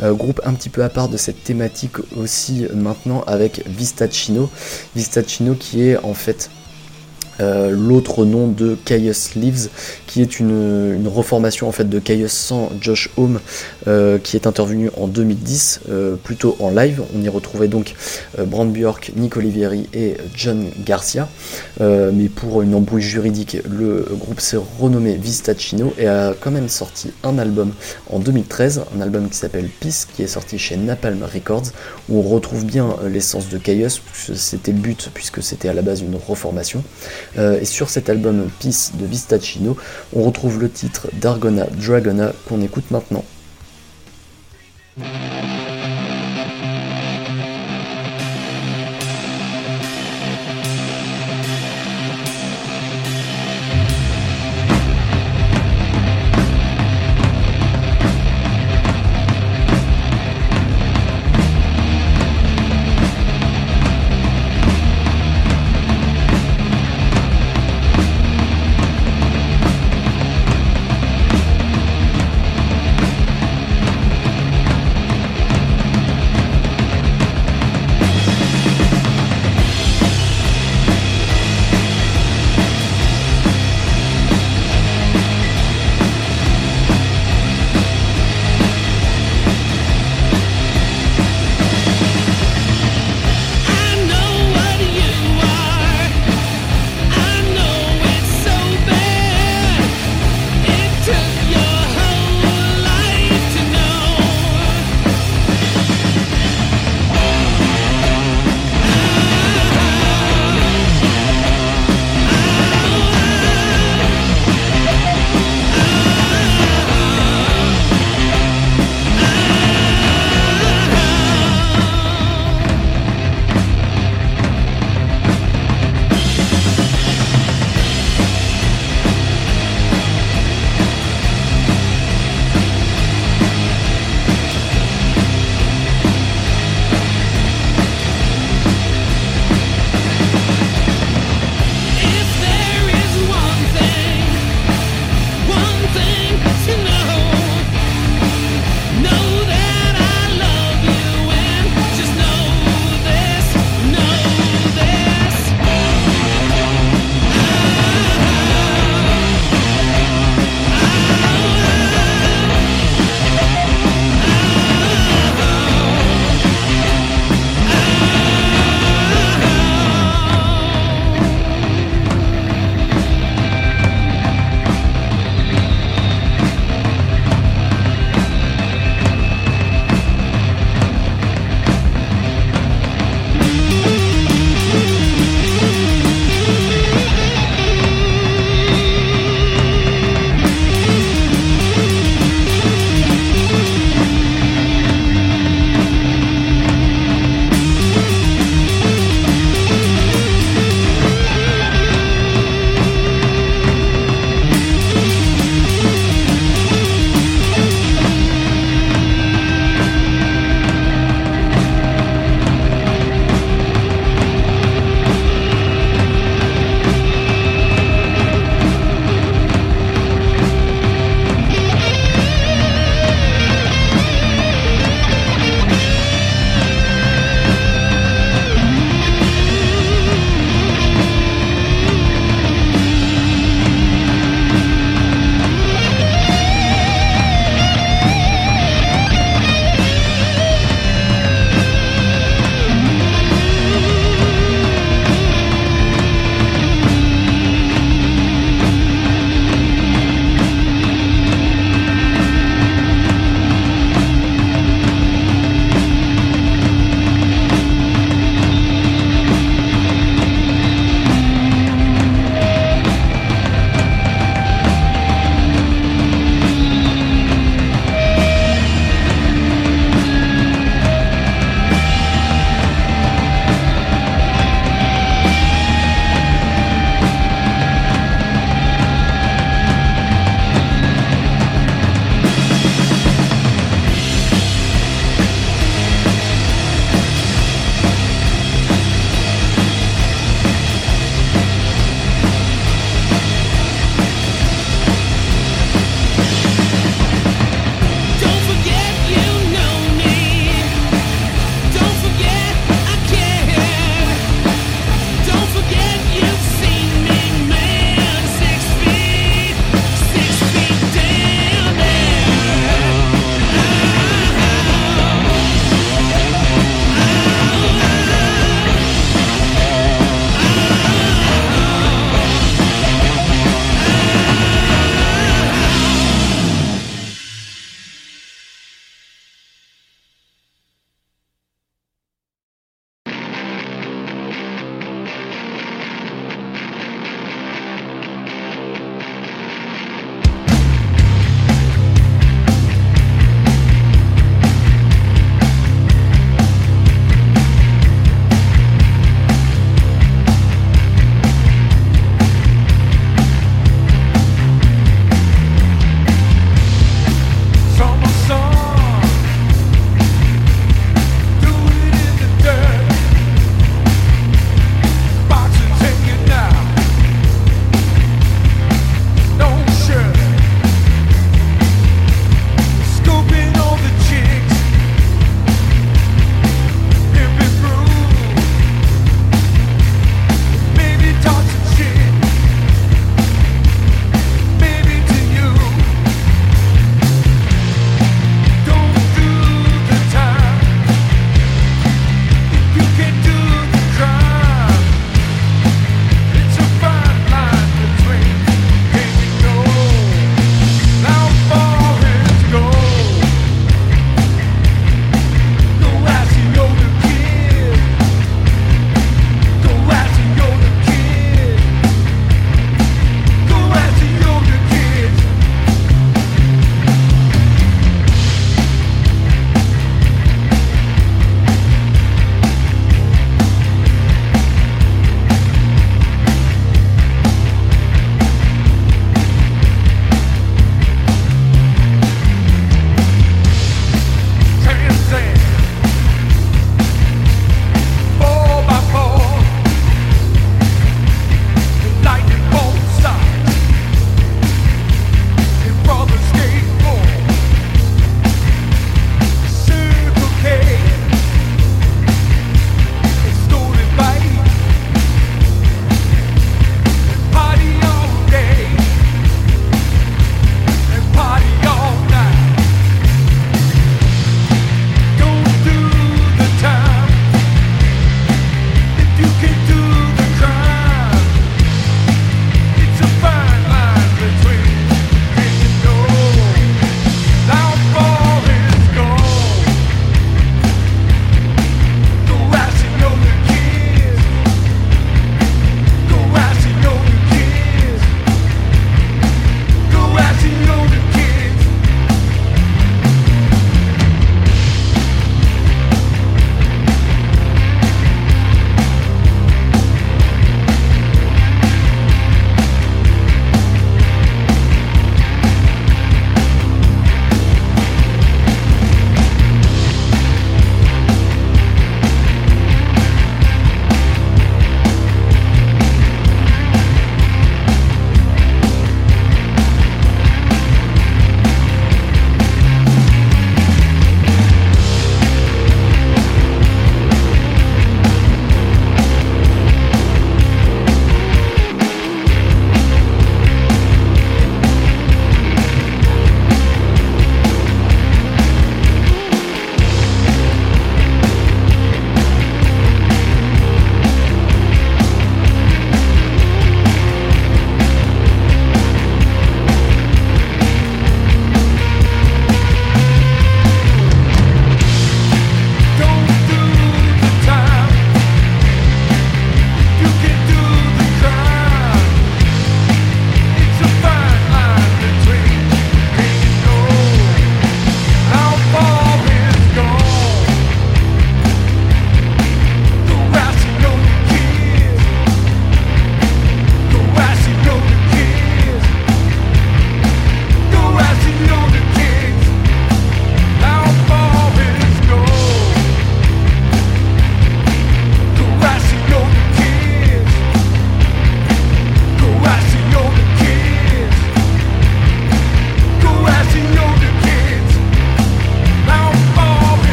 Euh, 0.00 0.14
groupe 0.14 0.40
un 0.44 0.54
petit 0.54 0.68
peu 0.68 0.84
à 0.84 0.88
part 0.88 1.08
de 1.08 1.16
cette 1.16 1.42
thématique 1.42 1.98
aussi 2.16 2.66
maintenant 2.74 3.22
avec 3.26 3.66
Vistacino. 3.66 4.48
Vistacino 4.94 5.54
qui 5.54 5.82
est 5.82 5.96
en 5.98 6.14
fait 6.14 6.50
euh, 7.40 7.70
l'autre 7.70 8.24
nom 8.24 8.48
de 8.48 8.76
Caius 8.84 9.34
Leaves, 9.34 9.68
qui 10.06 10.22
est 10.22 10.40
une, 10.40 10.94
une 10.96 11.08
reformation 11.08 11.68
en 11.68 11.72
fait 11.72 11.88
de 11.88 11.98
Caius 11.98 12.32
sans 12.32 12.70
Josh 12.80 13.10
Home, 13.16 13.40
euh, 13.86 14.18
qui 14.18 14.36
est 14.36 14.46
intervenu 14.46 14.90
en 14.96 15.06
2010, 15.06 15.80
euh, 15.88 16.16
plutôt 16.16 16.56
en 16.60 16.70
live. 16.70 17.02
On 17.16 17.22
y 17.22 17.28
retrouvait 17.28 17.68
donc 17.68 17.94
Brand 18.38 18.70
Bjork, 18.72 19.12
Nick 19.16 19.36
Olivieri 19.36 19.88
et 19.92 20.16
John 20.34 20.66
Garcia. 20.84 21.28
Mais 21.80 22.28
pour 22.28 22.62
une 22.62 22.74
embrouille 22.74 23.02
juridique, 23.02 23.58
le 23.68 24.06
groupe 24.10 24.40
s'est 24.40 24.58
renommé 24.80 25.14
Vistacino 25.14 25.92
et 25.98 26.06
a 26.06 26.34
quand 26.38 26.50
même 26.50 26.68
sorti 26.68 27.12
un 27.22 27.38
album 27.38 27.72
en 28.10 28.18
2013, 28.18 28.82
un 28.96 29.00
album 29.00 29.28
qui 29.28 29.36
s'appelle 29.36 29.68
Peace, 29.80 30.06
qui 30.14 30.22
est 30.22 30.28
sorti 30.28 30.58
chez 30.58 30.76
Napalm 30.76 31.22
Records, 31.22 31.72
où 32.08 32.18
on 32.18 32.22
retrouve 32.22 32.64
bien 32.64 32.96
l'essence 33.06 33.48
de 33.48 33.58
Caius, 33.58 34.02
c'était 34.34 34.72
le 34.72 34.78
but, 34.78 35.10
puisque 35.14 35.42
c'était 35.42 35.68
à 35.68 35.74
la 35.74 35.82
base 35.82 36.00
une 36.00 36.16
reformation. 36.16 36.82
Euh, 37.36 37.60
et 37.60 37.64
sur 37.64 37.90
cet 37.90 38.08
album 38.08 38.48
Peace 38.60 38.92
de 38.94 39.04
Vistacino, 39.04 39.76
on 40.14 40.22
retrouve 40.22 40.60
le 40.60 40.70
titre 40.70 41.08
d'Argona 41.14 41.66
Dragona 41.66 42.32
qu'on 42.48 42.62
écoute 42.62 42.90
maintenant. 42.90 43.24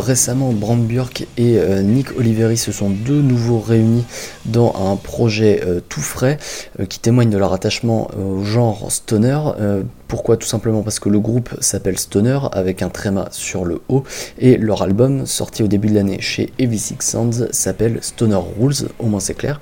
Récemment, 0.00 0.52
Brand 0.52 0.80
Björk 0.80 1.26
et 1.36 1.58
euh, 1.58 1.82
Nick 1.82 2.16
Oliveri 2.18 2.56
se 2.56 2.72
sont 2.72 2.90
de 2.90 3.14
nouveau 3.14 3.60
réunis 3.60 4.04
dans 4.46 4.74
un 4.74 4.96
projet 4.96 5.62
euh, 5.64 5.80
tout 5.88 6.00
frais 6.00 6.38
euh, 6.78 6.86
qui 6.86 6.98
témoigne 6.98 7.30
de 7.30 7.38
leur 7.38 7.52
attachement 7.52 8.10
au 8.18 8.42
genre 8.42 8.90
stoner. 8.90 9.38
Pourquoi? 10.08 10.36
Tout 10.36 10.48
simplement 10.48 10.82
parce 10.82 10.98
que 10.98 11.08
le 11.08 11.20
groupe 11.20 11.50
s'appelle 11.60 11.96
Stoner 11.96 12.40
avec 12.50 12.82
un 12.82 12.88
tréma 12.88 13.28
sur 13.30 13.64
le 13.64 13.80
haut 13.88 14.02
et 14.40 14.56
leur 14.56 14.82
album 14.82 15.24
sorti 15.24 15.62
au 15.62 15.68
début 15.68 15.86
de 15.86 15.94
l'année 15.94 16.20
chez 16.20 16.52
Heavy 16.58 16.80
Six 16.80 16.96
Sounds 16.98 17.46
s'appelle 17.52 17.98
Stoner 18.02 18.40
Rules, 18.58 18.88
au 18.98 19.06
moins 19.06 19.20
c'est 19.20 19.34
clair. 19.34 19.60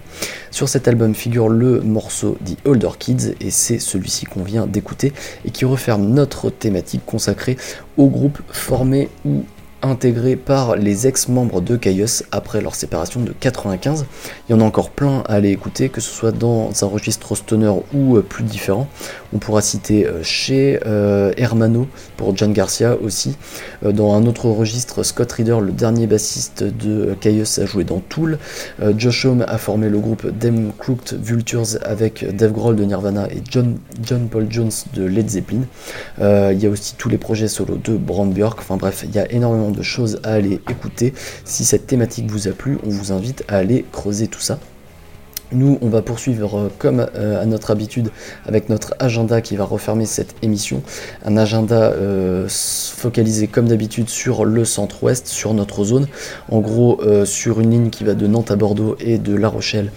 Sur 0.50 0.70
cet 0.70 0.88
album 0.88 1.14
figure 1.14 1.50
le 1.50 1.80
morceau 1.82 2.38
The 2.46 2.66
Older 2.66 2.92
Kids 2.98 3.34
et 3.42 3.50
c'est 3.50 3.78
celui-ci 3.78 4.24
qu'on 4.24 4.42
vient 4.42 4.66
d'écouter 4.66 5.12
et 5.44 5.50
qui 5.50 5.66
referme 5.66 6.06
notre 6.06 6.48
thématique 6.48 7.04
consacrée 7.04 7.58
au 7.98 8.08
groupe 8.08 8.38
formé 8.50 9.10
ou 9.26 9.44
intégré 9.82 10.36
par 10.36 10.76
les 10.76 11.06
ex-membres 11.06 11.60
de 11.60 11.76
Caius 11.76 12.24
après 12.32 12.60
leur 12.60 12.74
séparation 12.74 13.20
de 13.20 13.32
95. 13.32 14.06
Il 14.48 14.52
y 14.52 14.54
en 14.54 14.60
a 14.60 14.64
encore 14.64 14.90
plein 14.90 15.22
à 15.26 15.34
aller 15.34 15.50
écouter, 15.50 15.88
que 15.88 16.00
ce 16.00 16.10
soit 16.10 16.32
dans 16.32 16.70
un 16.82 16.86
registre 16.86 17.34
stoner 17.34 17.72
ou 17.94 18.16
euh, 18.16 18.22
plus 18.22 18.44
différent. 18.44 18.88
On 19.32 19.38
pourra 19.38 19.60
citer 19.60 20.06
euh, 20.06 20.22
chez 20.22 20.80
euh, 20.86 21.32
Hermano 21.36 21.86
pour 22.16 22.36
John 22.36 22.52
Garcia 22.52 22.96
aussi. 23.00 23.36
Dans 23.82 24.14
un 24.14 24.26
autre 24.26 24.46
registre, 24.46 25.02
Scott 25.02 25.30
Reeder, 25.32 25.60
le 25.60 25.72
dernier 25.72 26.06
bassiste 26.06 26.64
de 26.64 27.14
Caius, 27.20 27.58
a 27.58 27.66
joué 27.66 27.84
dans 27.84 28.00
Tool. 28.00 28.38
Josh 28.96 29.24
Homme 29.24 29.44
a 29.46 29.58
formé 29.58 29.88
le 29.88 29.98
groupe 29.98 30.26
Them 30.38 30.72
Crooked 30.76 31.20
Vultures 31.22 31.78
avec 31.82 32.24
Dave 32.36 32.52
Grohl 32.52 32.76
de 32.76 32.84
Nirvana 32.84 33.28
et 33.30 33.42
John, 33.48 33.78
John 34.02 34.28
Paul 34.28 34.46
Jones 34.50 34.72
de 34.94 35.04
Led 35.04 35.28
Zeppelin. 35.28 35.62
Il 36.20 36.58
y 36.58 36.66
a 36.66 36.70
aussi 36.70 36.94
tous 36.96 37.08
les 37.08 37.18
projets 37.18 37.48
solo 37.48 37.76
de 37.76 37.96
Brand 37.96 38.32
Björk. 38.32 38.58
Enfin 38.58 38.76
bref, 38.76 39.04
il 39.04 39.14
y 39.14 39.18
a 39.18 39.30
énormément 39.30 39.67
de 39.70 39.82
choses 39.82 40.20
à 40.24 40.32
aller 40.32 40.60
écouter. 40.68 41.14
Si 41.44 41.64
cette 41.64 41.86
thématique 41.86 42.30
vous 42.30 42.48
a 42.48 42.52
plu, 42.52 42.78
on 42.84 42.90
vous 42.90 43.12
invite 43.12 43.44
à 43.48 43.56
aller 43.56 43.84
creuser 43.92 44.28
tout 44.28 44.40
ça. 44.40 44.58
Nous, 45.50 45.78
on 45.80 45.88
va 45.88 46.02
poursuivre 46.02 46.58
euh, 46.58 46.68
comme 46.78 47.06
euh, 47.14 47.40
à 47.40 47.46
notre 47.46 47.70
habitude 47.70 48.10
avec 48.44 48.68
notre 48.68 48.94
agenda 48.98 49.40
qui 49.40 49.56
va 49.56 49.64
refermer 49.64 50.04
cette 50.04 50.34
émission. 50.42 50.82
Un 51.24 51.38
agenda 51.38 51.92
euh, 51.92 52.46
focalisé 52.48 53.46
comme 53.46 53.66
d'habitude 53.66 54.10
sur 54.10 54.44
le 54.44 54.66
centre-ouest, 54.66 55.26
sur 55.26 55.54
notre 55.54 55.84
zone. 55.84 56.06
En 56.50 56.60
gros, 56.60 57.00
sur 57.24 57.60
une 57.60 57.70
ligne 57.70 57.90
qui 57.90 58.04
va 58.04 58.14
de 58.14 58.26
Nantes 58.26 58.50
à 58.50 58.56
Bordeaux 58.56 58.96
et 59.00 59.18
de 59.18 59.34
La 59.34 59.48
Rochelle 59.48 59.90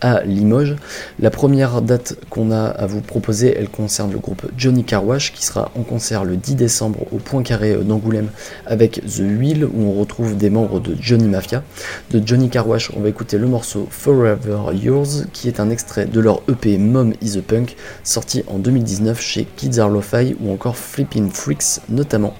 à 0.00 0.22
Limoges. 0.22 0.76
La 1.20 1.30
première 1.30 1.82
date 1.82 2.16
qu'on 2.30 2.50
a 2.50 2.64
à 2.64 2.86
vous 2.86 3.00
proposer, 3.00 3.54
elle 3.56 3.68
concerne 3.68 4.12
le 4.12 4.18
groupe 4.18 4.46
Johnny 4.56 4.84
Carwash 4.84 5.32
qui 5.32 5.44
sera 5.44 5.70
en 5.76 5.82
concert 5.82 6.24
le 6.24 6.36
10 6.36 6.54
décembre 6.56 7.06
au 7.12 7.16
Point 7.16 7.42
Carré 7.42 7.72
euh, 7.72 7.82
d'Angoulême 7.82 8.28
avec 8.66 9.00
The 9.06 9.20
Wheel 9.20 9.64
où 9.64 9.82
on 9.84 9.92
retrouve 10.00 10.36
des 10.36 10.50
membres 10.50 10.80
de 10.80 10.96
Johnny 11.00 11.28
Mafia. 11.28 11.62
De 12.10 12.22
Johnny 12.24 12.48
Carwash, 12.48 12.90
on 12.96 13.00
va 13.00 13.08
écouter 13.08 13.38
le 13.38 13.46
morceau 13.46 13.86
Forever 13.90 14.74
Yours 14.74 15.24
qui 15.32 15.48
est 15.48 15.60
un 15.60 15.70
extrait 15.70 16.06
de 16.06 16.20
leur 16.20 16.42
EP 16.48 16.78
Mom 16.78 17.12
is 17.22 17.38
a 17.38 17.42
Punk 17.42 17.76
sorti 18.04 18.42
en 18.46 18.58
2019 18.58 19.20
chez 19.20 19.46
Kids 19.56 19.78
Are 19.78 19.88
Lo-Fi 19.88 20.36
ou 20.40 20.52
encore 20.52 20.76
Flippin' 20.76 21.30
Freaks 21.30 21.80
notamment. 21.88 22.34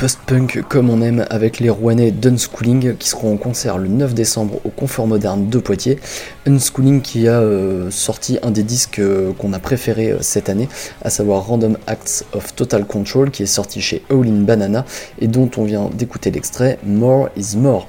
Post-punk 0.00 0.62
comme 0.66 0.88
on 0.88 1.02
aime 1.02 1.26
avec 1.28 1.60
les 1.60 1.68
Rouennais 1.68 2.10
d'Unschooling 2.10 2.96
qui 2.96 3.06
seront 3.06 3.34
en 3.34 3.36
concert 3.36 3.76
le 3.76 3.88
9 3.88 4.14
décembre 4.14 4.58
au 4.64 4.70
Confort 4.70 5.06
Moderne 5.06 5.50
de 5.50 5.58
Poitiers. 5.58 5.98
Unschooling 6.46 7.02
qui 7.02 7.28
a 7.28 7.40
euh, 7.40 7.90
sorti 7.90 8.38
un 8.42 8.50
des 8.50 8.62
disques 8.62 8.98
euh, 8.98 9.34
qu'on 9.34 9.52
a 9.52 9.58
préféré 9.58 10.12
euh, 10.12 10.22
cette 10.22 10.48
année, 10.48 10.70
à 11.02 11.10
savoir 11.10 11.46
Random 11.46 11.76
Acts 11.86 12.24
of 12.32 12.54
Total 12.54 12.86
Control 12.86 13.30
qui 13.30 13.42
est 13.42 13.46
sorti 13.46 13.82
chez 13.82 14.02
All 14.08 14.26
in 14.26 14.40
Banana 14.40 14.86
et 15.20 15.28
dont 15.28 15.50
on 15.58 15.64
vient 15.64 15.90
d'écouter 15.92 16.30
l'extrait 16.30 16.78
More 16.82 17.28
is 17.36 17.58
More. 17.58 17.86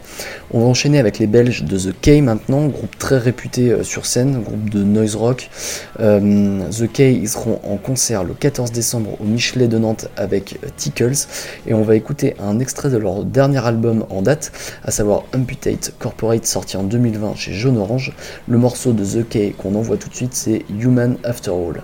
On 0.53 0.59
va 0.59 0.65
enchaîner 0.65 0.99
avec 0.99 1.17
les 1.17 1.27
Belges 1.27 1.63
de 1.63 1.77
The 1.77 1.93
K 2.01 2.21
maintenant, 2.21 2.67
groupe 2.67 2.97
très 2.97 3.19
réputé 3.19 3.83
sur 3.83 4.05
scène, 4.05 4.41
groupe 4.41 4.69
de 4.69 4.83
noise 4.83 5.15
rock. 5.15 5.49
The 5.97 6.91
K, 6.91 6.99
ils 6.99 7.29
seront 7.29 7.61
en 7.63 7.77
concert 7.77 8.25
le 8.25 8.33
14 8.33 8.73
décembre 8.73 9.11
au 9.21 9.23
Michelet 9.23 9.69
de 9.69 9.77
Nantes 9.77 10.09
avec 10.17 10.59
Tickles 10.75 11.25
et 11.67 11.73
on 11.73 11.83
va 11.83 11.95
écouter 12.01 12.35
un 12.39 12.57
extrait 12.57 12.89
de 12.89 12.97
leur 12.97 13.23
dernier 13.23 13.63
album 13.63 14.05
en 14.09 14.23
date, 14.23 14.51
à 14.83 14.89
savoir 14.89 15.23
Amputate 15.35 15.93
Corporate 15.99 16.47
sorti 16.47 16.75
en 16.75 16.83
2020 16.83 17.35
chez 17.35 17.53
Jaune 17.53 17.77
Orange. 17.77 18.13
Le 18.47 18.57
morceau 18.57 18.91
de 18.91 19.05
The 19.05 19.29
K 19.29 19.55
qu'on 19.55 19.75
envoie 19.75 19.97
tout 19.97 20.09
de 20.09 20.15
suite 20.15 20.33
c'est 20.33 20.65
Human 20.79 21.17
After 21.23 21.51
All. 21.51 21.83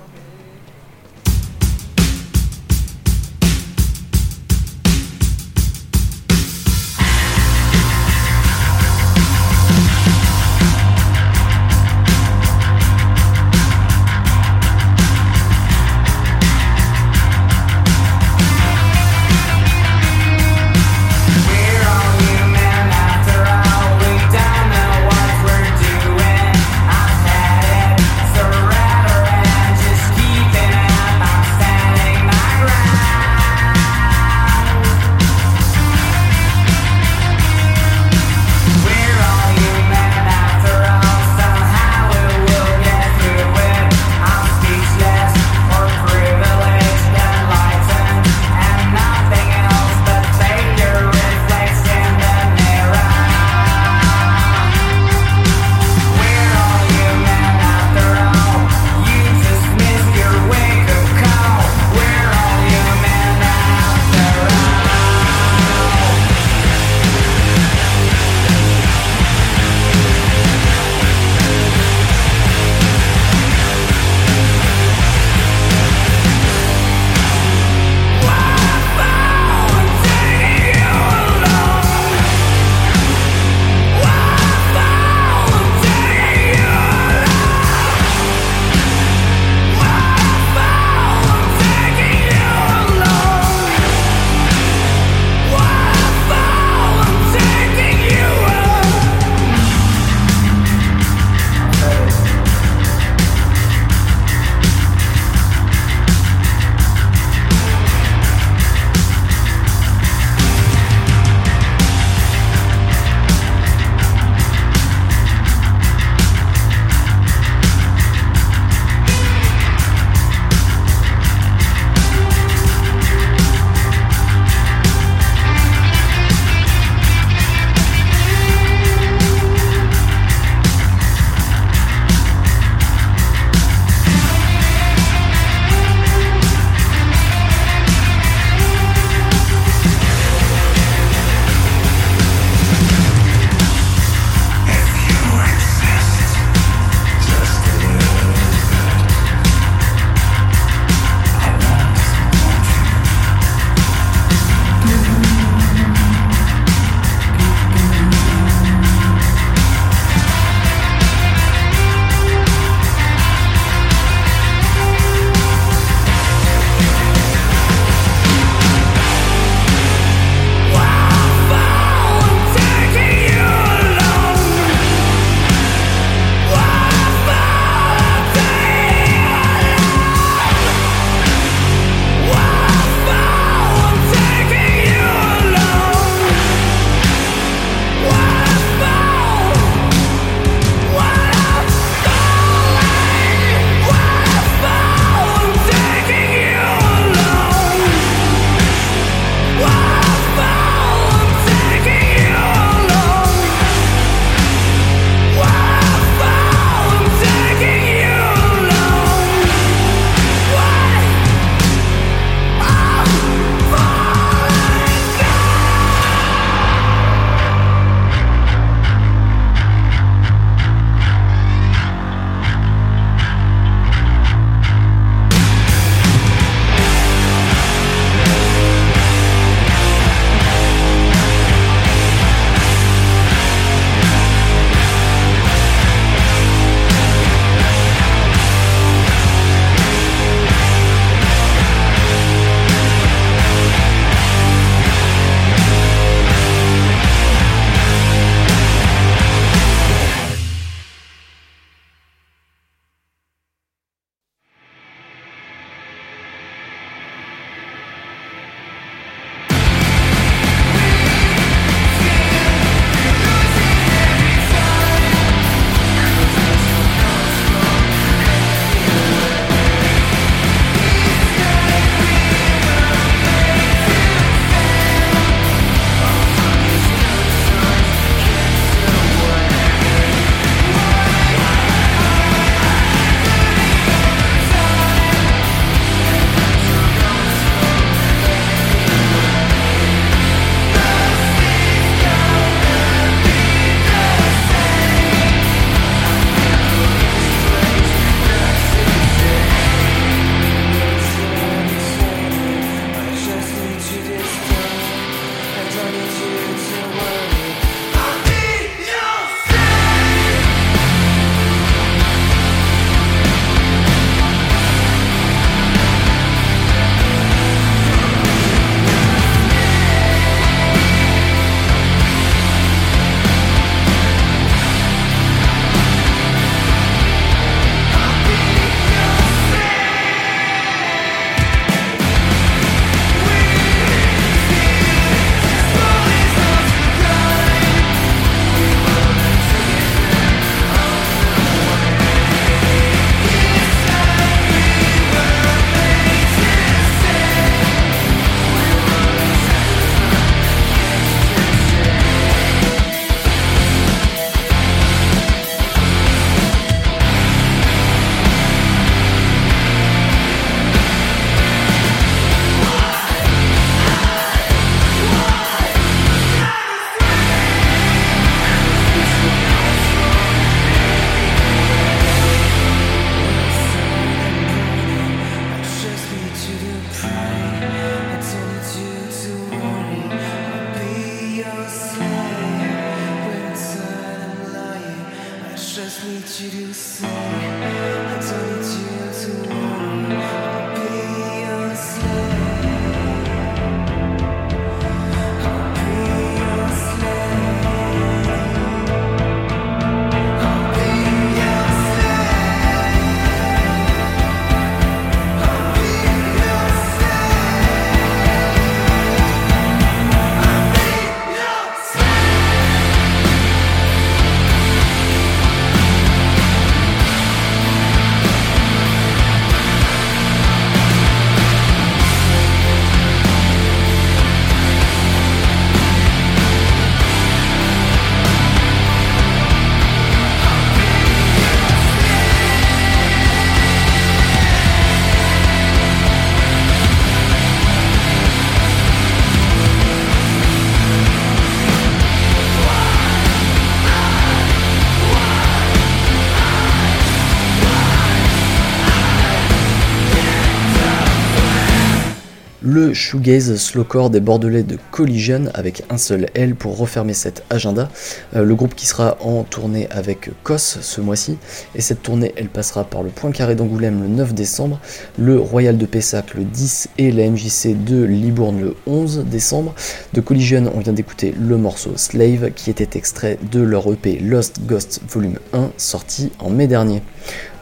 Shoegaze 452.97 453.55
slowcore 453.55 454.09
des 454.09 454.19
Bordelais 454.19 454.63
de 454.63 454.77
Collision 454.91 455.45
avec 455.53 455.83
un 455.89 455.97
seul 455.97 456.27
L 456.33 456.55
pour 456.55 456.77
refermer 456.77 457.13
cet 457.13 457.43
agenda. 457.49 457.89
Euh, 458.35 458.43
le 458.43 458.55
groupe 458.55 458.73
qui 458.73 458.87
sera 458.87 459.17
en 459.21 459.43
tournée 459.43 459.87
avec 459.91 460.31
Kos 460.43 460.79
ce 460.81 460.99
mois-ci. 460.99 461.37
Et 461.75 461.81
cette 461.81 462.01
tournée, 462.01 462.33
elle 462.35 462.49
passera 462.49 462.83
par 462.83 463.03
le 463.03 463.09
Point 463.09 463.31
Carré 463.31 463.55
d'Angoulême 463.55 464.01
le 464.01 464.07
9 464.07 464.33
décembre, 464.33 464.79
le 465.17 465.39
Royal 465.39 465.77
de 465.77 465.85
Pessac 465.85 466.33
le 466.33 466.43
10 466.43 466.89
et 466.97 467.11
la 467.11 467.29
MJC 467.29 467.75
de 467.85 468.03
Libourne 468.03 468.59
le 468.59 468.75
11 468.87 469.25
décembre. 469.25 469.75
De 470.13 470.21
Collision, 470.21 470.71
on 470.75 470.79
vient 470.79 470.93
d'écouter 470.93 471.35
le 471.39 471.57
morceau 471.57 471.91
Slave 471.95 472.51
qui 472.55 472.71
était 472.71 472.97
extrait 472.97 473.37
de 473.51 473.61
leur 473.61 473.91
EP 473.91 474.17
Lost 474.17 474.61
Ghost 474.65 475.01
Volume 475.07 475.37
1 475.53 475.69
sorti 475.77 476.31
en 476.39 476.49
mai 476.49 476.65
dernier. 476.65 477.03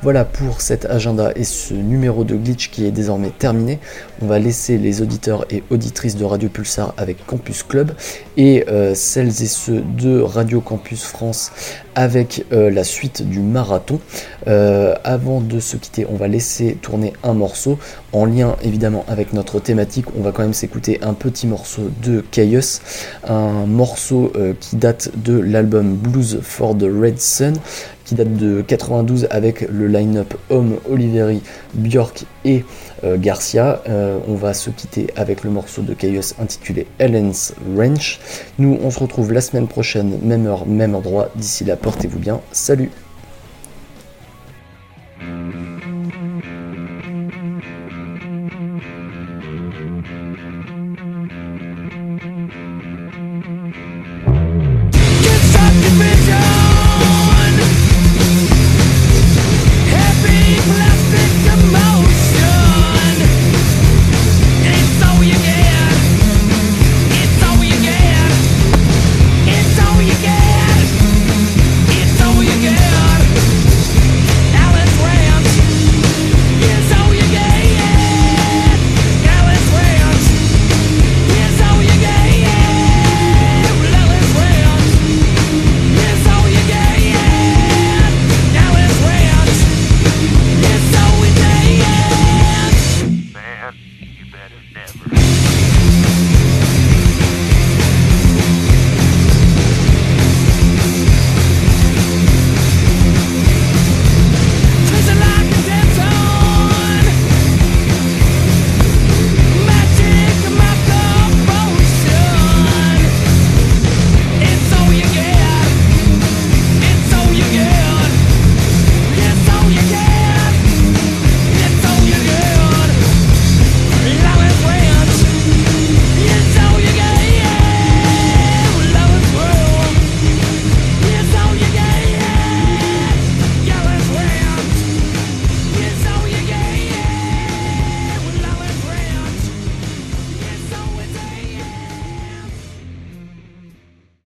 Voilà 0.06 0.24
pour 0.24 0.62
cet 0.62 0.86
agenda 0.86 1.32
et 1.36 1.44
ce 1.44 1.74
numéro 1.74 2.24
de 2.24 2.36
glitch 2.36 2.70
qui 2.70 2.86
est 2.86 2.92
désormais 2.92 3.32
terminé. 3.32 3.80
On 4.22 4.28
va 4.28 4.38
laisser 4.38 4.78
les 4.78 5.02
auditeurs 5.02 5.48
et 5.50 5.64
auditrices 5.72 6.16
de 6.16 6.24
Radio 6.24 6.48
Pulsar 6.48 6.94
avec 6.96 7.26
Campus 7.26 7.64
Club 7.64 7.92
et 8.38 8.66
euh, 8.70 8.94
celles 8.94 9.30
et 9.30 9.48
ceux 9.48 9.82
de 9.82 10.22
Radio 10.22 10.62
Campus 10.62 11.06
France 11.06 11.52
avec 11.96 12.46
euh, 12.52 12.70
la 12.70 12.84
suite 12.84 13.28
du 13.28 13.40
marathon. 13.40 14.00
Euh, 14.48 14.94
avant 15.04 15.42
de 15.42 15.60
se 15.60 15.76
quitter, 15.76 16.06
on 16.08 16.18
va 16.18 16.28
laisser 16.28 16.78
tourner 16.80 17.14
un 17.24 17.34
morceau 17.34 17.80
en 18.14 18.26
lien 18.26 18.58
évidemment 18.62 19.06
avec 19.08 19.34
notre 19.34 19.60
thématique. 19.60 20.06
On 20.16 20.22
va 20.22 20.32
quand 20.32 20.44
même 20.44 20.54
s'écouter 20.54 21.00
un 21.02 21.14
petit 21.14 21.48
morceau 21.48 21.90
de 22.04 22.24
Chaos, 22.30 22.80
un 23.28 23.66
morceau 23.66 24.32
qui 24.60 24.76
date 24.76 25.10
de 25.16 25.40
l'album 25.40 25.96
Blues 25.96 26.40
for 26.44 26.78
the 26.78 26.84
Red 26.84 27.20
Sun 27.20 27.56
qui 28.06 28.16
date 28.16 28.34
de 28.36 28.62
92 28.62 29.28
avec 29.32 29.62
le 29.62 29.88
line-up 29.88 30.34
Homme, 30.50 30.78
Oliveri, 30.90 31.42
Björk 31.74 32.26
et 32.46 32.64
euh, 33.04 33.18
Garcia. 33.18 33.82
Euh, 33.90 34.20
on 34.28 34.36
va 34.36 34.54
se 34.54 34.70
quitter 34.70 35.08
avec 35.16 35.44
le 35.44 35.50
morceau 35.50 35.82
de 35.82 35.94
Chaos 35.94 36.34
intitulé 36.40 36.88
Ellen's 37.00 37.54
Ranch. 37.76 38.20
Nous, 38.60 38.78
on 38.82 38.92
se 38.92 39.00
retrouve 39.00 39.34
la 39.34 39.42
semaine 39.42 39.68
prochaine, 39.68 40.20
même 40.22 40.46
heure, 40.46 40.66
même 40.66 40.96
endroit. 40.96 41.30
D'ici 41.36 41.66
là, 41.66 41.76
portez-vous 41.76 42.20
bien. 42.20 42.40
Salut 42.52 42.92